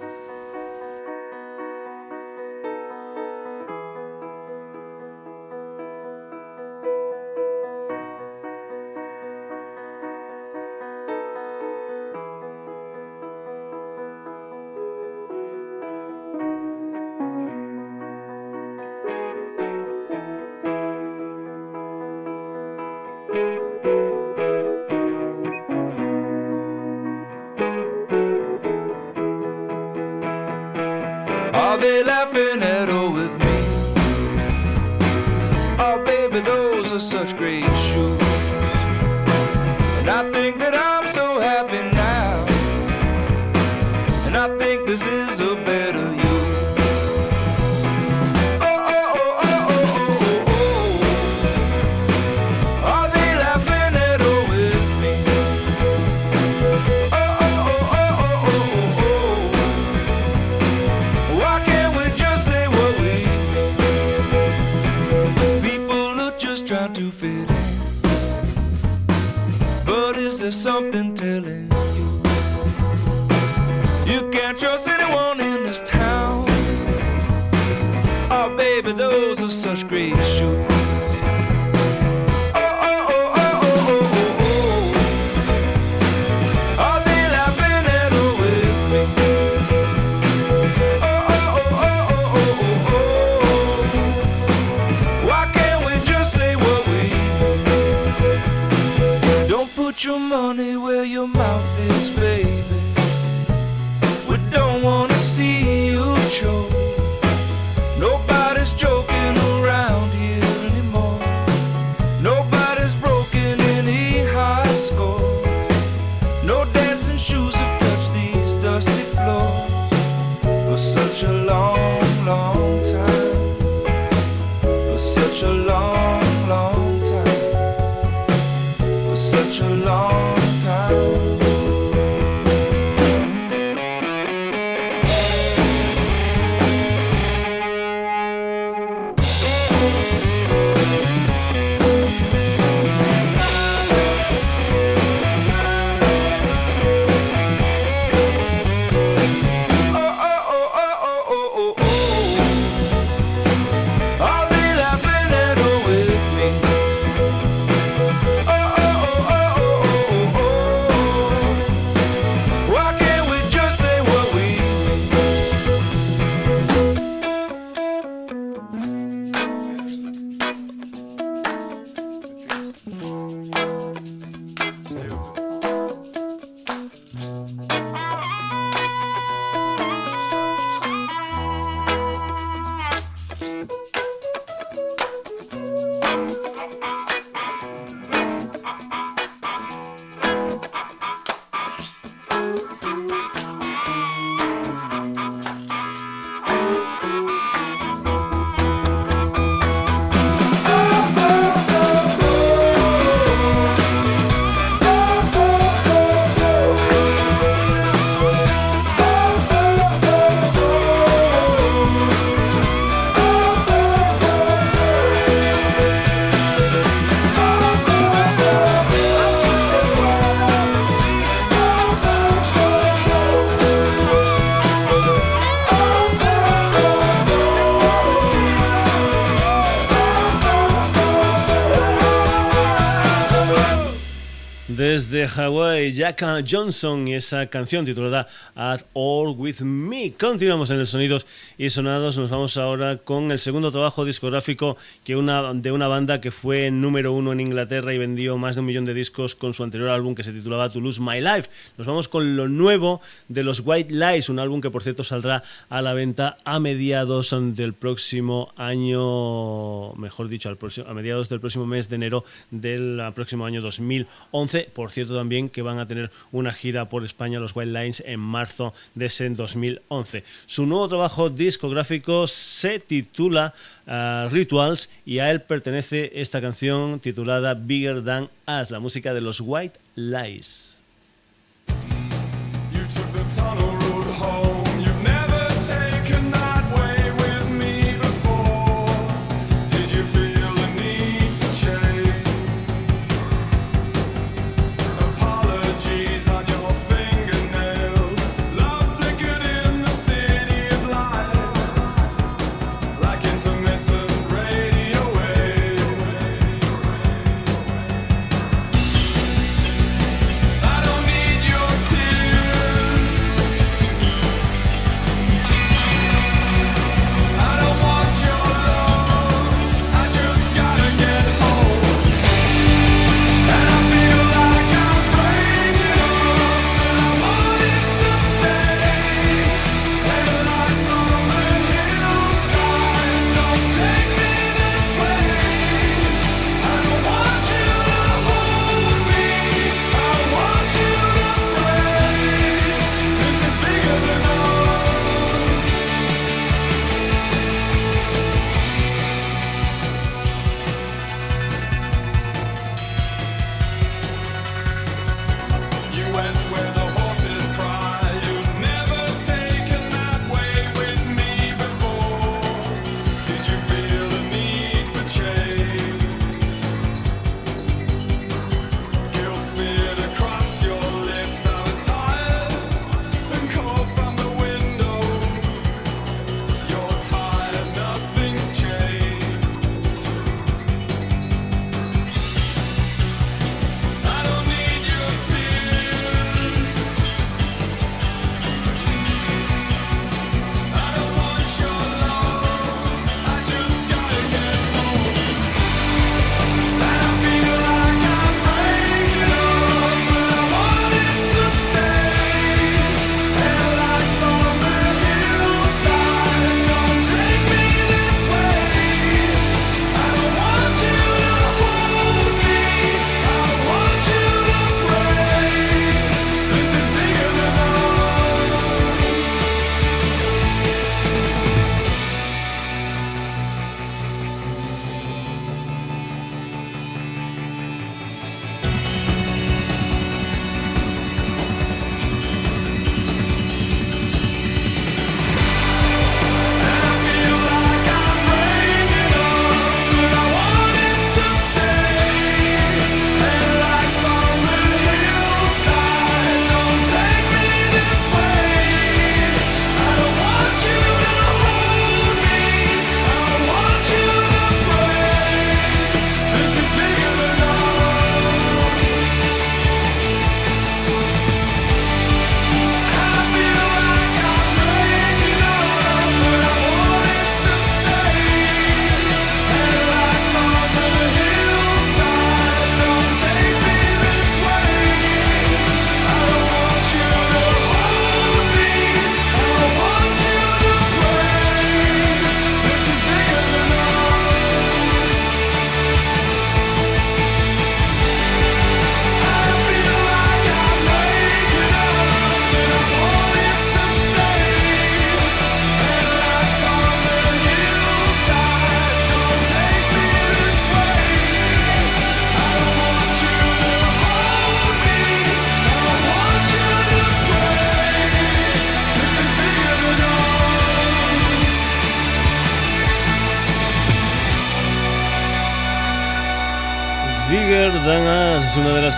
Hawaii, 235.40 235.92
Jack 235.92 236.22
Johnson 236.48 237.08
y 237.08 237.14
esa 237.14 237.46
canción 237.46 237.84
titulada 237.84 238.26
At 238.54 238.82
All 238.92 239.34
With 239.36 239.60
Me. 239.60 240.12
Continuamos 240.12 240.70
en 240.70 240.80
el 240.80 240.86
Sonidos 240.86 241.26
y 241.56 241.70
Sonados, 241.70 242.18
nos 242.18 242.30
vamos 242.30 242.56
ahora 242.56 242.98
con 242.98 243.30
el 243.32 243.38
segundo 243.38 243.72
trabajo 243.72 244.04
discográfico 244.04 244.76
que 245.04 245.16
una, 245.16 245.54
de 245.54 245.72
una 245.72 245.88
banda 245.88 246.20
que 246.20 246.30
fue 246.30 246.70
número 246.70 247.12
uno 247.12 247.32
en 247.32 247.40
Inglaterra 247.40 247.94
y 247.94 247.98
vendió 247.98 248.36
más 248.36 248.56
de 248.56 248.60
un 248.60 248.66
millón 248.66 248.84
de 248.84 248.94
discos 248.94 249.34
con 249.34 249.54
su 249.54 249.62
anterior 249.62 249.88
álbum 249.88 250.14
que 250.14 250.24
se 250.24 250.32
titulaba 250.32 250.70
To 250.70 250.80
Lose 250.80 251.00
My 251.00 251.20
Life. 251.20 251.48
Nos 251.78 251.86
vamos 251.86 252.08
con 252.08 252.36
lo 252.36 252.48
nuevo 252.48 253.00
de 253.28 253.42
los 253.42 253.62
White 253.64 253.94
Lies, 253.94 254.28
un 254.28 254.38
álbum 254.38 254.60
que 254.60 254.70
por 254.70 254.82
cierto 254.82 255.04
saldrá 255.04 255.42
a 255.68 255.82
la 255.82 255.94
venta 255.94 256.36
a 256.44 256.60
mediados 256.60 257.34
del 257.56 257.72
próximo 257.72 258.52
año, 258.56 259.94
mejor 259.94 260.28
dicho, 260.28 260.50
a 260.86 260.94
mediados 260.94 261.28
del 261.28 261.40
próximo 261.40 261.66
mes 261.66 261.88
de 261.88 261.96
enero 261.96 262.24
del 262.50 263.00
próximo 263.14 263.46
año 263.46 263.62
2011 263.62 264.70
por 264.74 264.90
cierto, 264.90 265.14
también 265.14 265.29
que 265.30 265.62
van 265.62 265.78
a 265.78 265.86
tener 265.86 266.10
una 266.32 266.52
gira 266.52 266.88
por 266.88 267.04
España, 267.04 267.38
los 267.38 267.54
Wild 267.54 267.76
Lines, 267.76 268.02
en 268.04 268.20
marzo 268.20 268.74
de 268.94 269.06
ese 269.06 269.28
2011. 269.28 270.24
Su 270.46 270.66
nuevo 270.66 270.88
trabajo 270.88 271.30
discográfico 271.30 272.26
se 272.26 272.80
titula 272.80 273.54
uh, 273.86 274.28
Rituals 274.28 274.90
y 275.06 275.20
a 275.20 275.30
él 275.30 275.42
pertenece 275.42 276.10
esta 276.14 276.40
canción 276.40 277.00
titulada 277.00 277.54
Bigger 277.54 278.04
Than 278.04 278.28
Us, 278.46 278.70
la 278.70 278.80
música 278.80 279.14
de 279.14 279.20
los 279.20 279.40
White 279.40 279.78
Lies. 279.94 280.80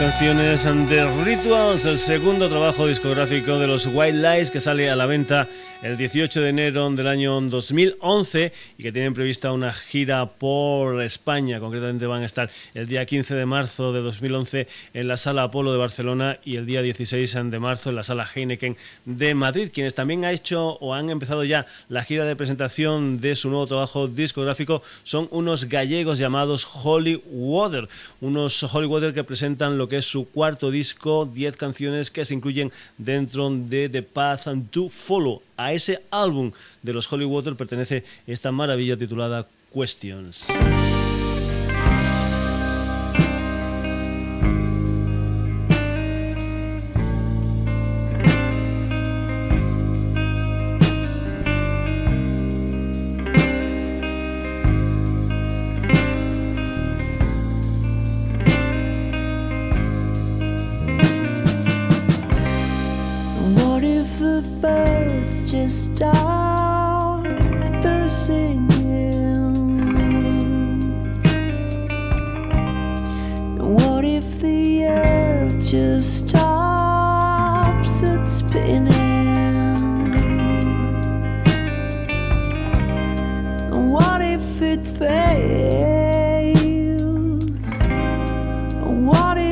Canciones 0.02 0.64
de 0.64 1.24
Rituals, 1.24 1.84
el 1.86 1.96
segundo 1.96 2.48
trabajo 2.48 2.88
discográfico 2.88 3.60
de 3.60 3.68
los 3.68 3.86
White 3.86 4.18
Lies 4.18 4.50
que 4.50 4.58
sale 4.58 4.90
a 4.90 4.96
la 4.96 5.06
venta 5.06 5.46
el 5.82 5.96
18 5.96 6.40
de 6.40 6.48
enero 6.48 6.88
del 6.90 7.08
año 7.08 7.40
2011 7.40 8.52
y 8.78 8.82
que 8.84 8.92
tienen 8.92 9.14
prevista 9.14 9.50
una 9.50 9.72
gira 9.72 10.26
por 10.26 11.02
España. 11.02 11.58
Concretamente 11.58 12.06
van 12.06 12.22
a 12.22 12.26
estar 12.26 12.50
el 12.74 12.86
día 12.86 13.04
15 13.04 13.34
de 13.34 13.46
marzo 13.46 13.92
de 13.92 14.00
2011 14.00 14.68
en 14.94 15.08
la 15.08 15.16
Sala 15.16 15.42
Apolo 15.42 15.72
de 15.72 15.78
Barcelona 15.78 16.38
y 16.44 16.54
el 16.54 16.66
día 16.66 16.82
16 16.82 17.36
de 17.50 17.58
marzo 17.58 17.90
en 17.90 17.96
la 17.96 18.04
Sala 18.04 18.28
Heineken 18.32 18.76
de 19.06 19.34
Madrid, 19.34 19.70
quienes 19.74 19.96
también 19.96 20.24
han 20.24 20.34
hecho 20.34 20.78
o 20.80 20.94
han 20.94 21.10
empezado 21.10 21.42
ya 21.42 21.66
la 21.88 22.04
gira 22.04 22.24
de 22.26 22.36
presentación 22.36 23.20
de 23.20 23.34
su 23.34 23.48
nuevo 23.48 23.66
trabajo 23.66 24.06
discográfico 24.06 24.82
son 25.02 25.26
unos 25.32 25.64
gallegos 25.64 26.18
llamados 26.18 26.64
Holy 26.84 27.20
Water, 27.26 27.88
unos 28.20 28.62
Holy 28.62 28.86
Water 28.86 29.12
que 29.12 29.24
presentan 29.24 29.78
lo 29.78 29.88
que 29.88 29.96
es 29.96 30.04
su 30.04 30.28
cuarto 30.28 30.70
disco, 30.70 31.26
10 31.26 31.56
canciones 31.56 32.12
que 32.12 32.24
se 32.24 32.34
incluyen 32.34 32.70
dentro 32.98 33.50
de 33.50 33.88
The 33.88 34.02
Path 34.04 34.46
and 34.46 34.70
to 34.70 34.88
Follow. 34.88 35.42
A 35.62 35.72
ese 35.72 36.02
álbum 36.10 36.50
de 36.82 36.92
los 36.92 37.12
Holy 37.12 37.24
Water 37.24 37.54
pertenece 37.54 38.02
esta 38.26 38.50
maravilla 38.50 38.96
titulada 38.96 39.46
Questions. 39.72 40.48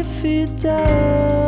if 0.01 0.25
it 0.25 0.57
does. 0.57 1.40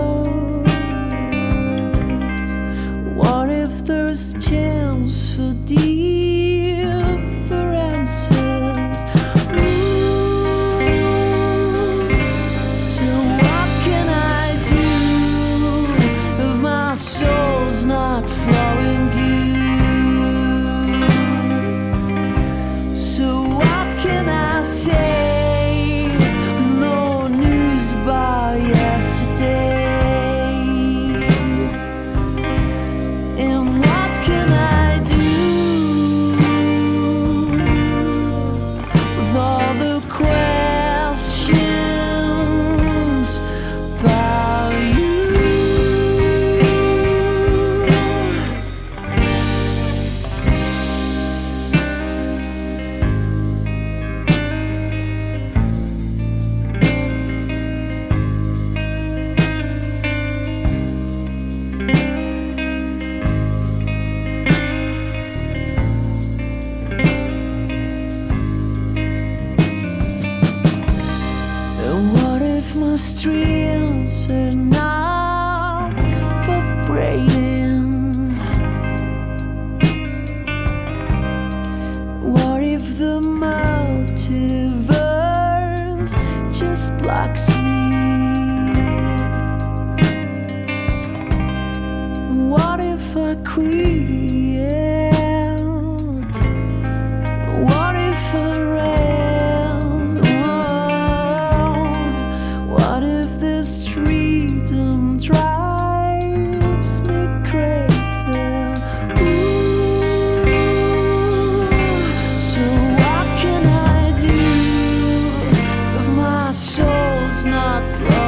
De 117.83 118.22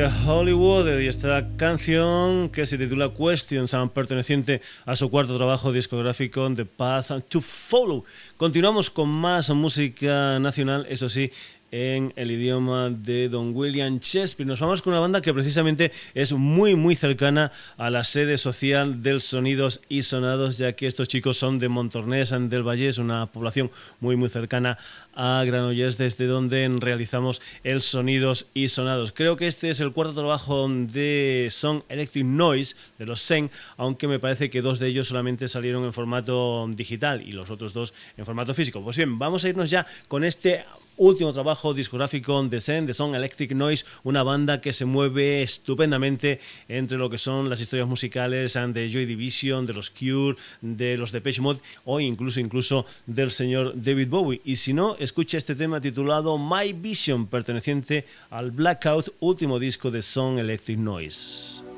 Hollywood, 0.00 1.00
y 1.00 1.06
esta 1.06 1.46
canción 1.58 2.48
que 2.48 2.64
se 2.64 2.78
titula 2.78 3.12
Questions, 3.12 3.76
perteneciente 3.92 4.62
a 4.86 4.96
su 4.96 5.10
cuarto 5.10 5.36
trabajo 5.36 5.70
discográfico 5.70 6.50
The 6.54 6.64
Path 6.64 7.28
to 7.28 7.42
Follow. 7.42 8.02
Continuamos 8.38 8.88
con 8.88 9.10
más 9.10 9.50
música 9.50 10.38
nacional, 10.38 10.86
eso 10.88 11.10
sí, 11.10 11.30
en 11.72 12.12
el 12.16 12.30
idioma 12.30 12.90
de 12.90 13.28
Don 13.28 13.54
William 13.54 13.98
Shakespeare. 13.98 14.46
Nos 14.46 14.60
vamos 14.60 14.82
con 14.82 14.92
una 14.92 15.00
banda 15.00 15.20
que 15.20 15.32
precisamente 15.32 15.90
es 16.14 16.32
muy 16.32 16.74
muy 16.74 16.94
cercana 16.94 17.50
a 17.78 17.90
la 17.90 18.04
sede 18.04 18.36
social 18.36 19.02
del 19.02 19.20
Sonidos 19.20 19.80
y 19.88 20.02
Sonados, 20.02 20.58
ya 20.58 20.72
que 20.72 20.86
estos 20.86 21.08
chicos 21.08 21.38
son 21.38 21.58
de 21.58 21.68
Montornés 21.68 22.30
del 22.30 22.62
Valle, 22.62 22.88
es 22.88 22.98
una 22.98 23.26
población 23.26 23.70
muy 24.00 24.16
muy 24.16 24.28
cercana 24.28 24.78
a 25.14 25.42
Granollers 25.44 25.98
desde 25.98 26.26
donde 26.26 26.68
realizamos 26.78 27.42
el 27.64 27.82
Sonidos 27.82 28.46
y 28.54 28.68
Sonados. 28.68 29.12
Creo 29.12 29.36
que 29.36 29.46
este 29.46 29.70
es 29.70 29.80
el 29.80 29.92
cuarto 29.92 30.14
trabajo 30.14 30.68
de 30.68 31.48
Song 31.50 31.82
Electric 31.88 32.24
Noise 32.24 32.76
de 32.98 33.06
los 33.06 33.20
Sen, 33.20 33.50
aunque 33.76 34.08
me 34.08 34.18
parece 34.18 34.50
que 34.50 34.62
dos 34.62 34.78
de 34.78 34.88
ellos 34.88 35.08
solamente 35.08 35.48
salieron 35.48 35.84
en 35.84 35.92
formato 35.92 36.68
digital 36.70 37.26
y 37.26 37.32
los 37.32 37.50
otros 37.50 37.72
dos 37.72 37.94
en 38.16 38.24
formato 38.24 38.54
físico. 38.54 38.82
Pues 38.82 38.96
bien, 38.96 39.18
vamos 39.18 39.44
a 39.44 39.48
irnos 39.48 39.70
ya 39.70 39.86
con 40.08 40.24
este 40.24 40.64
último 40.96 41.32
trabajo 41.32 41.74
discográfico 41.74 42.42
de 42.44 42.60
Zen, 42.60 42.86
de 42.86 42.94
Song 42.94 43.14
Electric 43.14 43.52
Noise, 43.52 43.84
una 44.04 44.22
banda 44.22 44.60
que 44.60 44.72
se 44.72 44.84
mueve 44.84 45.42
estupendamente 45.42 46.38
entre 46.68 46.98
lo 46.98 47.10
que 47.10 47.18
son 47.18 47.48
las 47.48 47.60
historias 47.60 47.88
musicales 47.88 48.54
de 48.54 48.90
Joy 48.90 49.06
Division, 49.06 49.66
de 49.66 49.72
los 49.72 49.90
Cure, 49.90 50.36
de 50.60 50.96
los 50.96 51.12
Depeche 51.12 51.40
Mode 51.40 51.60
o 51.84 52.00
incluso 52.00 52.40
incluso 52.40 52.86
del 53.06 53.30
señor 53.30 53.72
David 53.74 54.08
Bowie. 54.08 54.40
Y 54.44 54.56
si 54.56 54.72
no 54.72 54.96
escucha 55.02 55.38
este 55.38 55.54
tema 55.54 55.80
titulado 55.80 56.38
My 56.38 56.72
Vision, 56.72 57.26
perteneciente 57.26 58.04
al 58.30 58.52
Blackout, 58.52 59.14
último 59.20 59.58
disco 59.58 59.90
de 59.90 60.00
Son 60.00 60.38
Electric 60.38 60.78
Noise. 60.78 61.71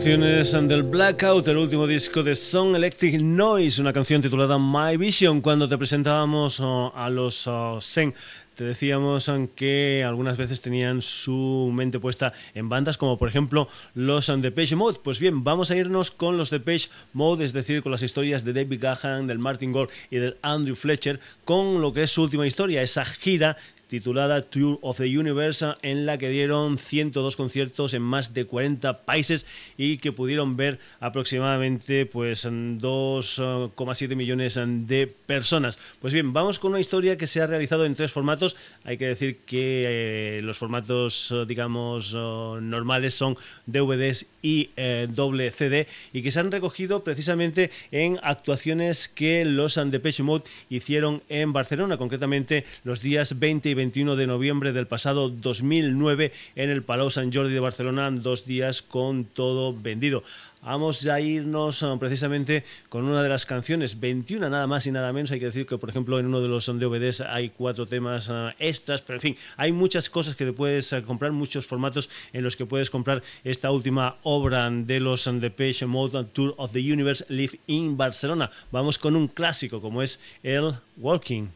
Canciones 0.00 0.52
del 0.52 0.82
Blackout, 0.84 1.46
el 1.48 1.58
último 1.58 1.86
disco 1.86 2.22
de 2.22 2.34
Song 2.34 2.74
Electric 2.74 3.20
Noise, 3.20 3.82
una 3.82 3.92
canción 3.92 4.22
titulada 4.22 4.56
My 4.58 4.96
Vision. 4.96 5.42
Cuando 5.42 5.68
te 5.68 5.76
presentábamos 5.76 6.58
oh, 6.60 6.90
a 6.96 7.10
los 7.10 7.46
oh, 7.46 7.78
Sen 7.82 8.14
te 8.54 8.64
decíamos 8.64 9.30
que 9.54 10.02
algunas 10.02 10.38
veces 10.38 10.62
tenían 10.62 11.02
su 11.02 11.70
mente 11.74 12.00
puesta 12.00 12.32
en 12.54 12.70
bandas 12.70 12.96
como 12.96 13.18
por 13.18 13.28
ejemplo 13.28 13.68
los 13.94 14.30
Page 14.30 14.74
Mode. 14.74 15.00
Pues 15.02 15.20
bien, 15.20 15.44
vamos 15.44 15.70
a 15.70 15.76
irnos 15.76 16.10
con 16.10 16.38
los 16.38 16.48
Page 16.48 16.88
Mode, 17.12 17.44
es 17.44 17.52
decir, 17.52 17.82
con 17.82 17.92
las 17.92 18.02
historias 18.02 18.42
de 18.42 18.54
David 18.54 18.80
Gahan, 18.80 19.26
del 19.26 19.38
Martin 19.38 19.70
Gore 19.70 19.92
y 20.10 20.16
del 20.16 20.38
Andrew 20.40 20.76
Fletcher, 20.76 21.20
con 21.44 21.82
lo 21.82 21.92
que 21.92 22.04
es 22.04 22.10
su 22.10 22.22
última 22.22 22.46
historia, 22.46 22.80
esa 22.80 23.04
gira 23.04 23.58
titulada 23.90 24.42
Tour 24.42 24.78
of 24.82 24.98
the 24.98 25.18
Universe, 25.18 25.66
en 25.82 26.06
la 26.06 26.16
que 26.16 26.30
dieron 26.30 26.78
102 26.78 27.36
conciertos 27.36 27.92
en 27.92 28.02
más 28.02 28.32
de 28.32 28.46
40 28.46 29.02
países 29.02 29.44
y 29.76 29.98
que 29.98 30.12
pudieron 30.12 30.56
ver 30.56 30.78
aproximadamente 31.00 32.06
pues 32.06 32.46
2,7 32.46 34.16
millones 34.16 34.58
de 34.62 35.12
personas. 35.26 35.78
Pues 36.00 36.14
bien, 36.14 36.32
vamos 36.32 36.60
con 36.60 36.70
una 36.70 36.80
historia 36.80 37.18
que 37.18 37.26
se 37.26 37.40
ha 37.40 37.46
realizado 37.46 37.84
en 37.84 37.96
tres 37.96 38.12
formatos. 38.12 38.56
Hay 38.84 38.96
que 38.96 39.06
decir 39.06 39.38
que 39.44 40.38
eh, 40.38 40.42
los 40.42 40.56
formatos, 40.56 41.34
digamos, 41.48 42.14
normales 42.14 43.14
son 43.14 43.36
DVDs 43.66 44.26
y 44.40 44.70
eh, 44.76 45.08
doble 45.10 45.50
CD 45.50 45.88
y 46.12 46.22
que 46.22 46.30
se 46.30 46.40
han 46.40 46.52
recogido 46.52 47.02
precisamente 47.02 47.70
en 47.90 48.18
actuaciones 48.22 49.08
que 49.08 49.44
los 49.44 49.80
Depeche 49.90 50.22
Mode 50.22 50.44
hicieron 50.68 51.22
en 51.28 51.52
Barcelona, 51.52 51.96
concretamente 51.96 52.64
los 52.84 53.00
días 53.00 53.38
20 53.38 53.70
y 53.70 53.74
21 53.80 54.14
de 54.14 54.26
noviembre 54.26 54.74
del 54.74 54.86
pasado 54.86 55.30
2009 55.30 56.32
en 56.54 56.68
el 56.68 56.82
Palau 56.82 57.08
Sant 57.08 57.32
Jordi 57.32 57.54
de 57.54 57.64
Barcelona, 57.64 58.10
dos 58.10 58.44
días 58.44 58.82
con 58.82 59.24
todo 59.24 59.72
vendido. 59.72 60.22
Vamos 60.62 61.06
a 61.06 61.18
irnos 61.18 61.82
ah, 61.82 61.96
precisamente 61.98 62.62
con 62.90 63.04
una 63.04 63.22
de 63.22 63.30
las 63.30 63.46
canciones, 63.46 63.98
21 63.98 64.50
nada 64.50 64.66
más 64.66 64.86
y 64.86 64.92
nada 64.92 65.14
menos. 65.14 65.30
Hay 65.30 65.38
que 65.38 65.46
decir 65.46 65.64
que, 65.64 65.78
por 65.78 65.88
ejemplo, 65.88 66.18
en 66.18 66.26
uno 66.26 66.42
de 66.42 66.48
los 66.48 66.66
DVDs 66.66 67.22
hay 67.22 67.48
cuatro 67.48 67.86
temas 67.86 68.28
ah, 68.28 68.54
extras, 68.58 69.00
pero 69.00 69.16
en 69.16 69.20
fin, 69.22 69.36
hay 69.56 69.72
muchas 69.72 70.10
cosas 70.10 70.36
que 70.36 70.44
te 70.44 70.52
puedes 70.52 70.92
ah, 70.92 71.00
comprar, 71.00 71.32
muchos 71.32 71.66
formatos 71.66 72.10
en 72.34 72.44
los 72.44 72.56
que 72.56 72.66
puedes 72.66 72.90
comprar 72.90 73.22
esta 73.44 73.70
última 73.70 74.16
obra 74.24 74.68
de 74.68 75.00
los 75.00 75.24
Depeche 75.40 75.86
Mode 75.86 76.24
Tour 76.34 76.52
of 76.58 76.72
the 76.72 76.80
Universe 76.80 77.24
Live 77.30 77.58
in 77.66 77.96
Barcelona. 77.96 78.50
Vamos 78.70 78.98
con 78.98 79.16
un 79.16 79.26
clásico 79.26 79.80
como 79.80 80.02
es 80.02 80.20
el 80.42 80.74
Walking 80.98 81.46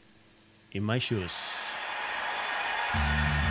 in 0.72 0.86
My 0.86 0.98
Shoes. 0.98 1.73
Tour 2.94 3.43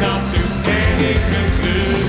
come 0.00 0.32
to 0.32 0.42
any 0.70 1.14
conclusion. 1.14 2.03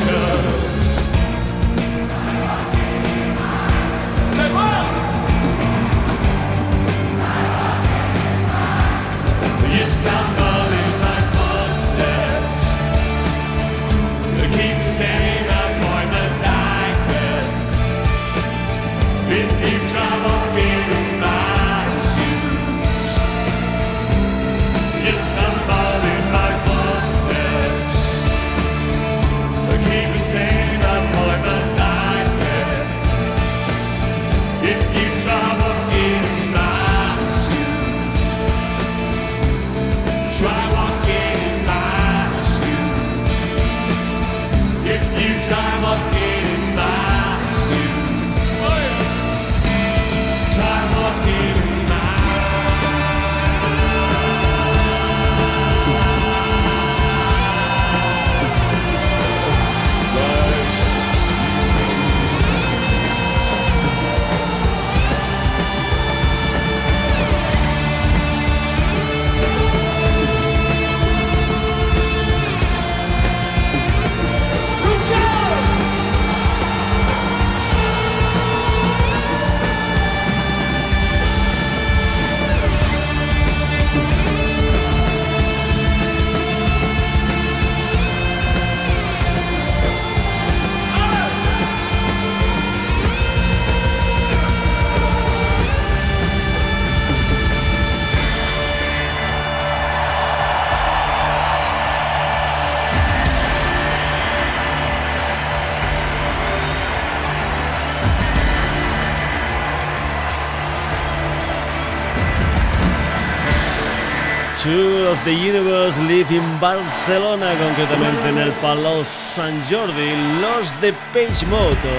The 115.26 115.34
Universe 115.34 115.97
Live 116.07 116.30
in 116.32 116.59
Barcelona, 116.59 117.51
concretamente 117.57 118.30
en 118.30 118.38
el 118.38 118.51
Palau 118.61 119.03
San 119.03 119.59
Jordi, 119.67 120.11
los 120.39 120.80
de 120.82 120.93
Page 121.13 121.47
Moto 121.47 121.89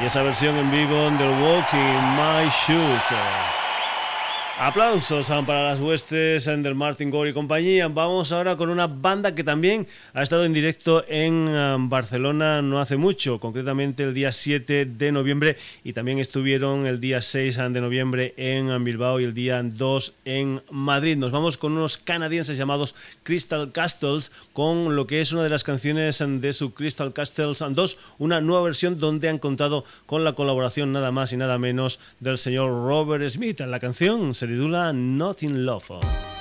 y 0.00 0.06
esa 0.06 0.22
versión 0.22 0.56
en 0.56 0.70
vivo 0.70 1.10
del 1.18 1.30
Walking 1.42 2.00
My 2.16 2.48
Shoes. 2.48 3.59
Aplausos 4.62 5.28
para 5.46 5.70
las 5.70 5.80
huestes 5.80 6.44
del 6.44 6.74
Martin 6.74 7.08
Gore 7.08 7.30
y 7.30 7.32
compañía. 7.32 7.88
Vamos 7.88 8.30
ahora 8.30 8.56
con 8.56 8.68
una 8.68 8.86
banda 8.86 9.34
que 9.34 9.42
también 9.42 9.86
ha 10.12 10.22
estado 10.22 10.44
en 10.44 10.52
directo 10.52 11.02
en 11.08 11.48
um, 11.48 11.88
Barcelona 11.88 12.60
no 12.60 12.78
hace 12.78 12.98
mucho, 12.98 13.40
concretamente 13.40 14.02
el 14.02 14.12
día 14.12 14.30
7 14.30 14.84
de 14.84 15.12
noviembre 15.12 15.56
y 15.82 15.94
también 15.94 16.18
estuvieron 16.18 16.86
el 16.86 17.00
día 17.00 17.22
6 17.22 17.56
de 17.56 17.80
noviembre 17.80 18.34
en 18.36 18.68
um, 18.70 18.84
Bilbao 18.84 19.18
y 19.18 19.24
el 19.24 19.32
día 19.32 19.62
2 19.62 20.14
en 20.26 20.60
Madrid. 20.70 21.16
Nos 21.16 21.32
vamos 21.32 21.56
con 21.56 21.72
unos 21.72 21.96
canadienses 21.96 22.58
llamados 22.58 22.94
Crystal 23.22 23.72
Castles 23.72 24.30
con 24.52 24.94
lo 24.94 25.06
que 25.06 25.22
es 25.22 25.32
una 25.32 25.42
de 25.42 25.48
las 25.48 25.64
canciones 25.64 26.22
de 26.22 26.52
su 26.52 26.74
Crystal 26.74 27.14
Castles 27.14 27.64
2, 27.66 27.98
una 28.18 28.42
nueva 28.42 28.64
versión 28.64 29.00
donde 29.00 29.30
han 29.30 29.38
contado 29.38 29.86
con 30.04 30.22
la 30.22 30.34
colaboración 30.34 30.92
nada 30.92 31.12
más 31.12 31.32
y 31.32 31.38
nada 31.38 31.56
menos 31.56 31.98
del 32.20 32.36
señor 32.36 32.68
Robert 32.68 33.26
Smith. 33.26 33.60
La 33.60 33.80
canción 33.80 34.34
se 34.34 34.49
titula 34.50 34.92
Not 34.92 35.44
in 35.44 35.64
Love. 35.64 36.39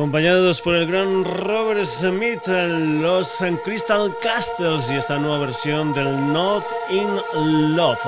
Acompañados 0.00 0.62
por 0.62 0.76
el 0.76 0.86
gran 0.86 1.24
Robert 1.24 1.84
Smith, 1.84 2.46
los 2.46 3.36
Crystal 3.62 4.10
Castles 4.22 4.90
y 4.90 4.94
esta 4.94 5.18
nueva 5.18 5.40
versión 5.40 5.92
del 5.92 6.32
Not 6.32 6.64
in 6.90 7.76
Love. 7.76 7.98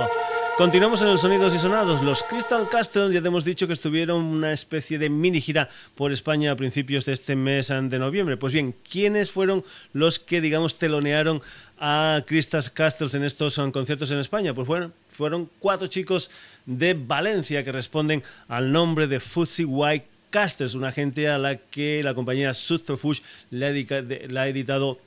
Continuamos 0.56 1.02
en 1.02 1.08
el 1.08 1.18
Sonidos 1.18 1.54
y 1.54 1.58
Sonados. 1.58 2.02
Los 2.02 2.22
Crystal 2.22 2.66
Castles, 2.70 3.12
ya 3.12 3.20
te 3.20 3.28
hemos 3.28 3.44
dicho 3.44 3.66
que 3.66 3.74
estuvieron 3.74 4.24
una 4.24 4.52
especie 4.52 4.98
de 4.98 5.10
mini 5.10 5.42
gira 5.42 5.68
por 5.94 6.12
España 6.12 6.52
a 6.52 6.56
principios 6.56 7.04
de 7.04 7.12
este 7.12 7.36
mes 7.36 7.68
de 7.68 7.98
noviembre. 7.98 8.38
Pues 8.38 8.54
bien, 8.54 8.74
¿quiénes 8.90 9.30
fueron 9.30 9.62
los 9.92 10.18
que, 10.18 10.40
digamos, 10.40 10.78
telonearon 10.78 11.42
a 11.78 12.22
Crystal 12.26 12.62
Castles 12.72 13.14
en 13.14 13.24
estos 13.24 13.60
conciertos 13.70 14.10
en 14.12 14.18
España? 14.18 14.54
Pues 14.54 14.66
bueno, 14.66 14.92
fueron 15.08 15.50
cuatro 15.58 15.88
chicos 15.88 16.30
de 16.64 16.94
Valencia 16.94 17.62
que 17.62 17.72
responden 17.72 18.22
al 18.48 18.72
nombre 18.72 19.06
de 19.08 19.20
Fuzzy 19.20 19.64
White 19.64 20.11
Casters, 20.32 20.74
una 20.74 20.90
gente 20.90 21.28
a 21.28 21.38
la 21.38 21.56
que 21.56 22.02
la 22.02 22.14
compañía 22.14 22.52
Subterfuge 22.54 23.22
le 23.50 23.66
ha, 23.66 24.48
editado 24.48 24.98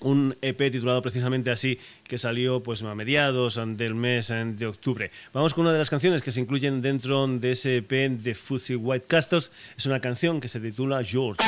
un 0.00 0.36
EP 0.40 0.72
titulado 0.72 1.02
precisamente 1.02 1.50
así 1.50 1.78
que 2.04 2.18
salió 2.18 2.62
pues 2.62 2.82
a 2.82 2.94
mediados 2.94 3.60
del 3.76 3.94
mes 3.94 4.28
de 4.28 4.66
octubre. 4.66 5.10
Vamos 5.32 5.54
con 5.54 5.62
una 5.62 5.72
de 5.72 5.78
las 5.78 5.90
canciones 5.90 6.22
que 6.22 6.30
se 6.30 6.40
incluyen 6.40 6.82
dentro 6.82 7.26
de 7.26 7.50
ese 7.52 7.76
EP 7.76 8.10
de 8.10 8.34
Fuzzy 8.34 8.74
White 8.74 9.06
Castles. 9.06 9.52
Es 9.76 9.86
una 9.86 10.00
canción 10.00 10.40
que 10.40 10.48
se 10.48 10.58
titula 10.58 11.04
George. 11.04 11.44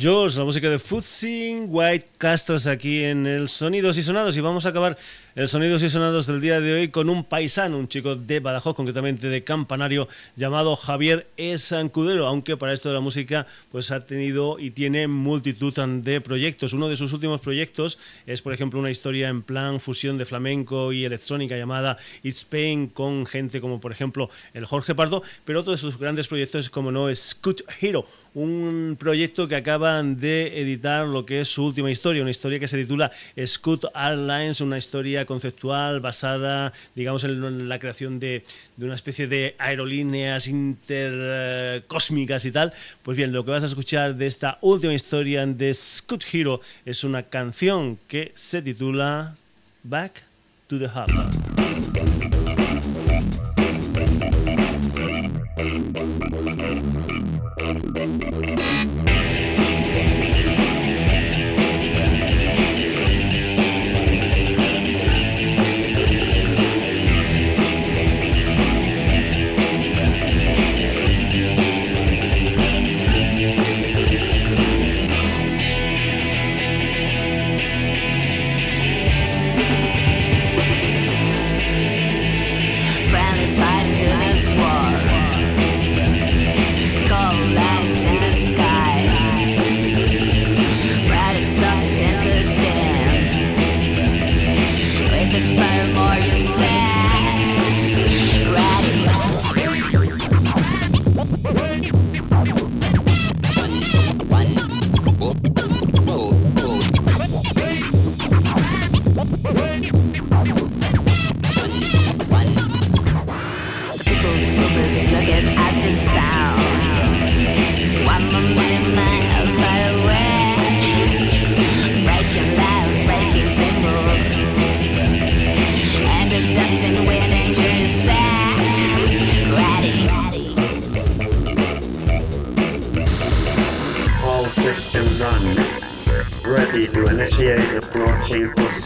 Yo 0.00 0.19
la 0.20 0.44
música 0.44 0.68
de 0.68 0.78
Footsing 0.78 1.68
White 1.70 2.08
Castles 2.18 2.66
aquí 2.66 3.04
en 3.04 3.26
el 3.26 3.48
Sonidos 3.48 3.96
y 3.96 4.02
Sonados. 4.02 4.36
Y 4.36 4.42
vamos 4.42 4.66
a 4.66 4.68
acabar 4.68 4.98
el 5.34 5.48
Sonidos 5.48 5.82
y 5.82 5.88
Sonados 5.88 6.26
del 6.26 6.42
día 6.42 6.60
de 6.60 6.74
hoy 6.74 6.88
con 6.88 7.08
un 7.08 7.24
paisano, 7.24 7.78
un 7.78 7.88
chico 7.88 8.16
de 8.16 8.38
Badajoz, 8.38 8.74
concretamente 8.74 9.28
de 9.28 9.42
Campanario, 9.42 10.08
llamado 10.36 10.76
Javier 10.76 11.26
Esancudero, 11.38 12.26
aunque 12.26 12.58
para 12.58 12.74
esto 12.74 12.90
de 12.90 12.96
la 12.96 13.00
música 13.00 13.46
pues 13.72 13.92
ha 13.92 14.04
tenido 14.04 14.58
y 14.58 14.72
tiene 14.72 15.08
multitud 15.08 15.72
de 15.72 16.20
proyectos. 16.20 16.74
Uno 16.74 16.90
de 16.90 16.96
sus 16.96 17.14
últimos 17.14 17.40
proyectos 17.40 17.98
es, 18.26 18.42
por 18.42 18.52
ejemplo, 18.52 18.78
una 18.78 18.90
historia 18.90 19.28
en 19.28 19.42
plan 19.42 19.80
fusión 19.80 20.18
de 20.18 20.26
flamenco 20.26 20.92
y 20.92 21.06
electrónica 21.06 21.56
llamada 21.56 21.96
It's 22.22 22.44
Pain 22.44 22.88
con 22.88 23.24
gente 23.24 23.62
como, 23.62 23.80
por 23.80 23.90
ejemplo, 23.90 24.28
el 24.52 24.66
Jorge 24.66 24.94
Pardo, 24.94 25.22
pero 25.46 25.60
otro 25.60 25.72
de 25.72 25.78
sus 25.78 25.98
grandes 25.98 26.28
proyectos, 26.28 26.68
como 26.68 26.92
no, 26.92 27.08
es 27.08 27.30
Scoot 27.30 27.62
Hero, 27.80 28.04
un 28.34 28.96
proyecto 28.98 29.48
que 29.48 29.56
acaban 29.56 30.09
de 30.18 30.60
editar 30.60 31.06
lo 31.06 31.26
que 31.26 31.40
es 31.40 31.48
su 31.48 31.64
última 31.64 31.90
historia, 31.90 32.22
una 32.22 32.30
historia 32.30 32.58
que 32.58 32.66
se 32.66 32.78
titula 32.78 33.10
Scoot 33.44 33.84
Airlines, 33.94 34.60
una 34.60 34.78
historia 34.78 35.26
conceptual 35.26 36.00
basada, 36.00 36.72
digamos, 36.94 37.24
en 37.24 37.68
la 37.68 37.78
creación 37.78 38.18
de, 38.18 38.44
una 38.78 38.94
especie 38.94 39.26
de 39.26 39.54
aerolíneas 39.58 40.48
intercósmicas 40.48 42.44
y 42.44 42.52
tal. 42.52 42.72
Pues 43.02 43.16
bien, 43.16 43.32
lo 43.32 43.44
que 43.44 43.50
vas 43.50 43.62
a 43.62 43.66
escuchar 43.66 44.16
de 44.16 44.26
esta 44.26 44.58
última 44.62 44.94
historia 44.94 45.46
de 45.46 45.74
Scoot 45.74 46.24
Hero 46.32 46.60
es 46.84 47.04
una 47.04 47.22
canción 47.24 47.98
que 48.08 48.32
se 48.34 48.62
titula 48.62 49.36
Back 49.82 50.22
to 50.66 50.78
the 50.78 50.86
Hub. 50.86 51.10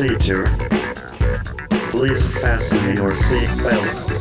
procedure. 0.07 0.45
Please 1.91 2.29
fasten 2.39 2.95
your 2.95 3.13
seatbelt. 3.13 4.14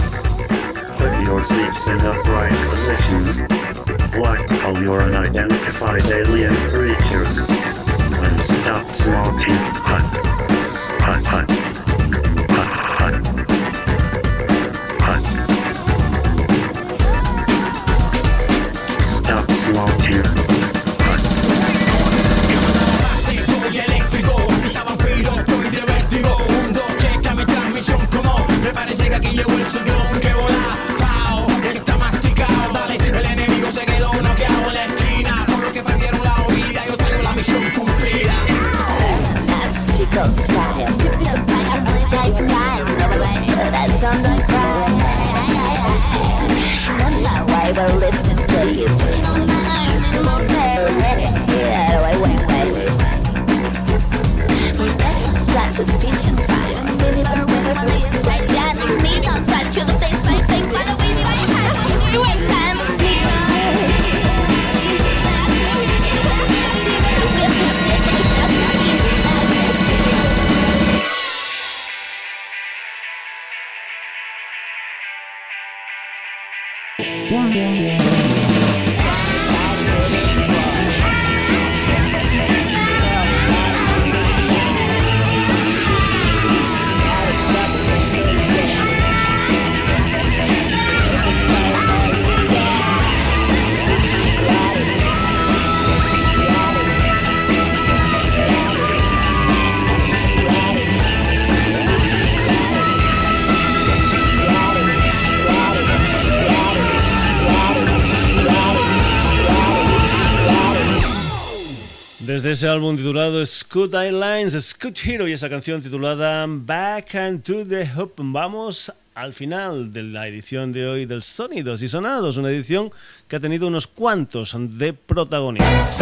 Ese 112.54 112.68
álbum 112.68 112.96
titulado 112.96 113.44
Scoot 113.44 113.94
Lines, 113.94 114.54
Scoot 114.54 114.96
Hero 115.04 115.28
y 115.28 115.32
esa 115.32 115.50
canción 115.50 115.82
titulada 115.82 116.46
Back 116.48 117.16
and 117.16 117.42
to 117.42 117.66
the 117.66 117.90
Hoop. 117.96 118.14
Vamos 118.18 118.94
al 119.16 119.34
final 119.34 119.92
de 119.92 120.04
la 120.04 120.28
edición 120.28 120.72
de 120.72 120.88
hoy 120.88 121.08
del 121.08 121.24
Sonidos 121.24 121.82
y 121.82 121.88
Sonados, 121.88 122.38
una 122.38 122.50
edición 122.50 122.92
que 123.28 123.38
ha 123.38 123.40
tenido 123.40 123.66
unos 123.66 123.88
cuantos 123.88 124.56
de 124.56 124.94
protagonistas. 124.94 125.98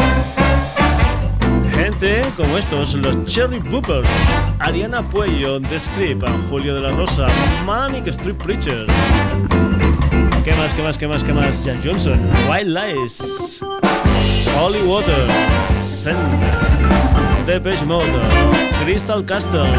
Gente 1.74 2.22
como 2.36 2.58
estos, 2.58 2.96
los 2.96 3.26
Cherry 3.28 3.60
Boopers, 3.60 4.10
Ariana 4.60 5.10
Puello, 5.10 5.62
The 5.62 5.80
Script, 5.80 6.28
Julio 6.50 6.76
de 6.76 6.82
la 6.82 6.92
Rosa, 6.92 7.28
Manic 7.66 8.08
Street 8.08 8.36
Preachers. 8.36 8.92
¿Qué 10.44 10.54
más, 10.56 10.74
qué 10.74 10.82
más, 10.82 10.98
qué 10.98 11.08
más, 11.08 11.24
qué 11.24 11.34
más? 11.34 11.64
Jack 11.64 11.80
Johnson, 11.82 12.20
White 12.50 12.66
Lies, 12.66 13.64
Holy 14.58 14.82
Water, 14.84 15.28
Send, 15.68 16.18
Depeche 17.46 17.86
Mode, 17.86 18.08
Crystal 18.84 19.24
Castles, 19.26 19.70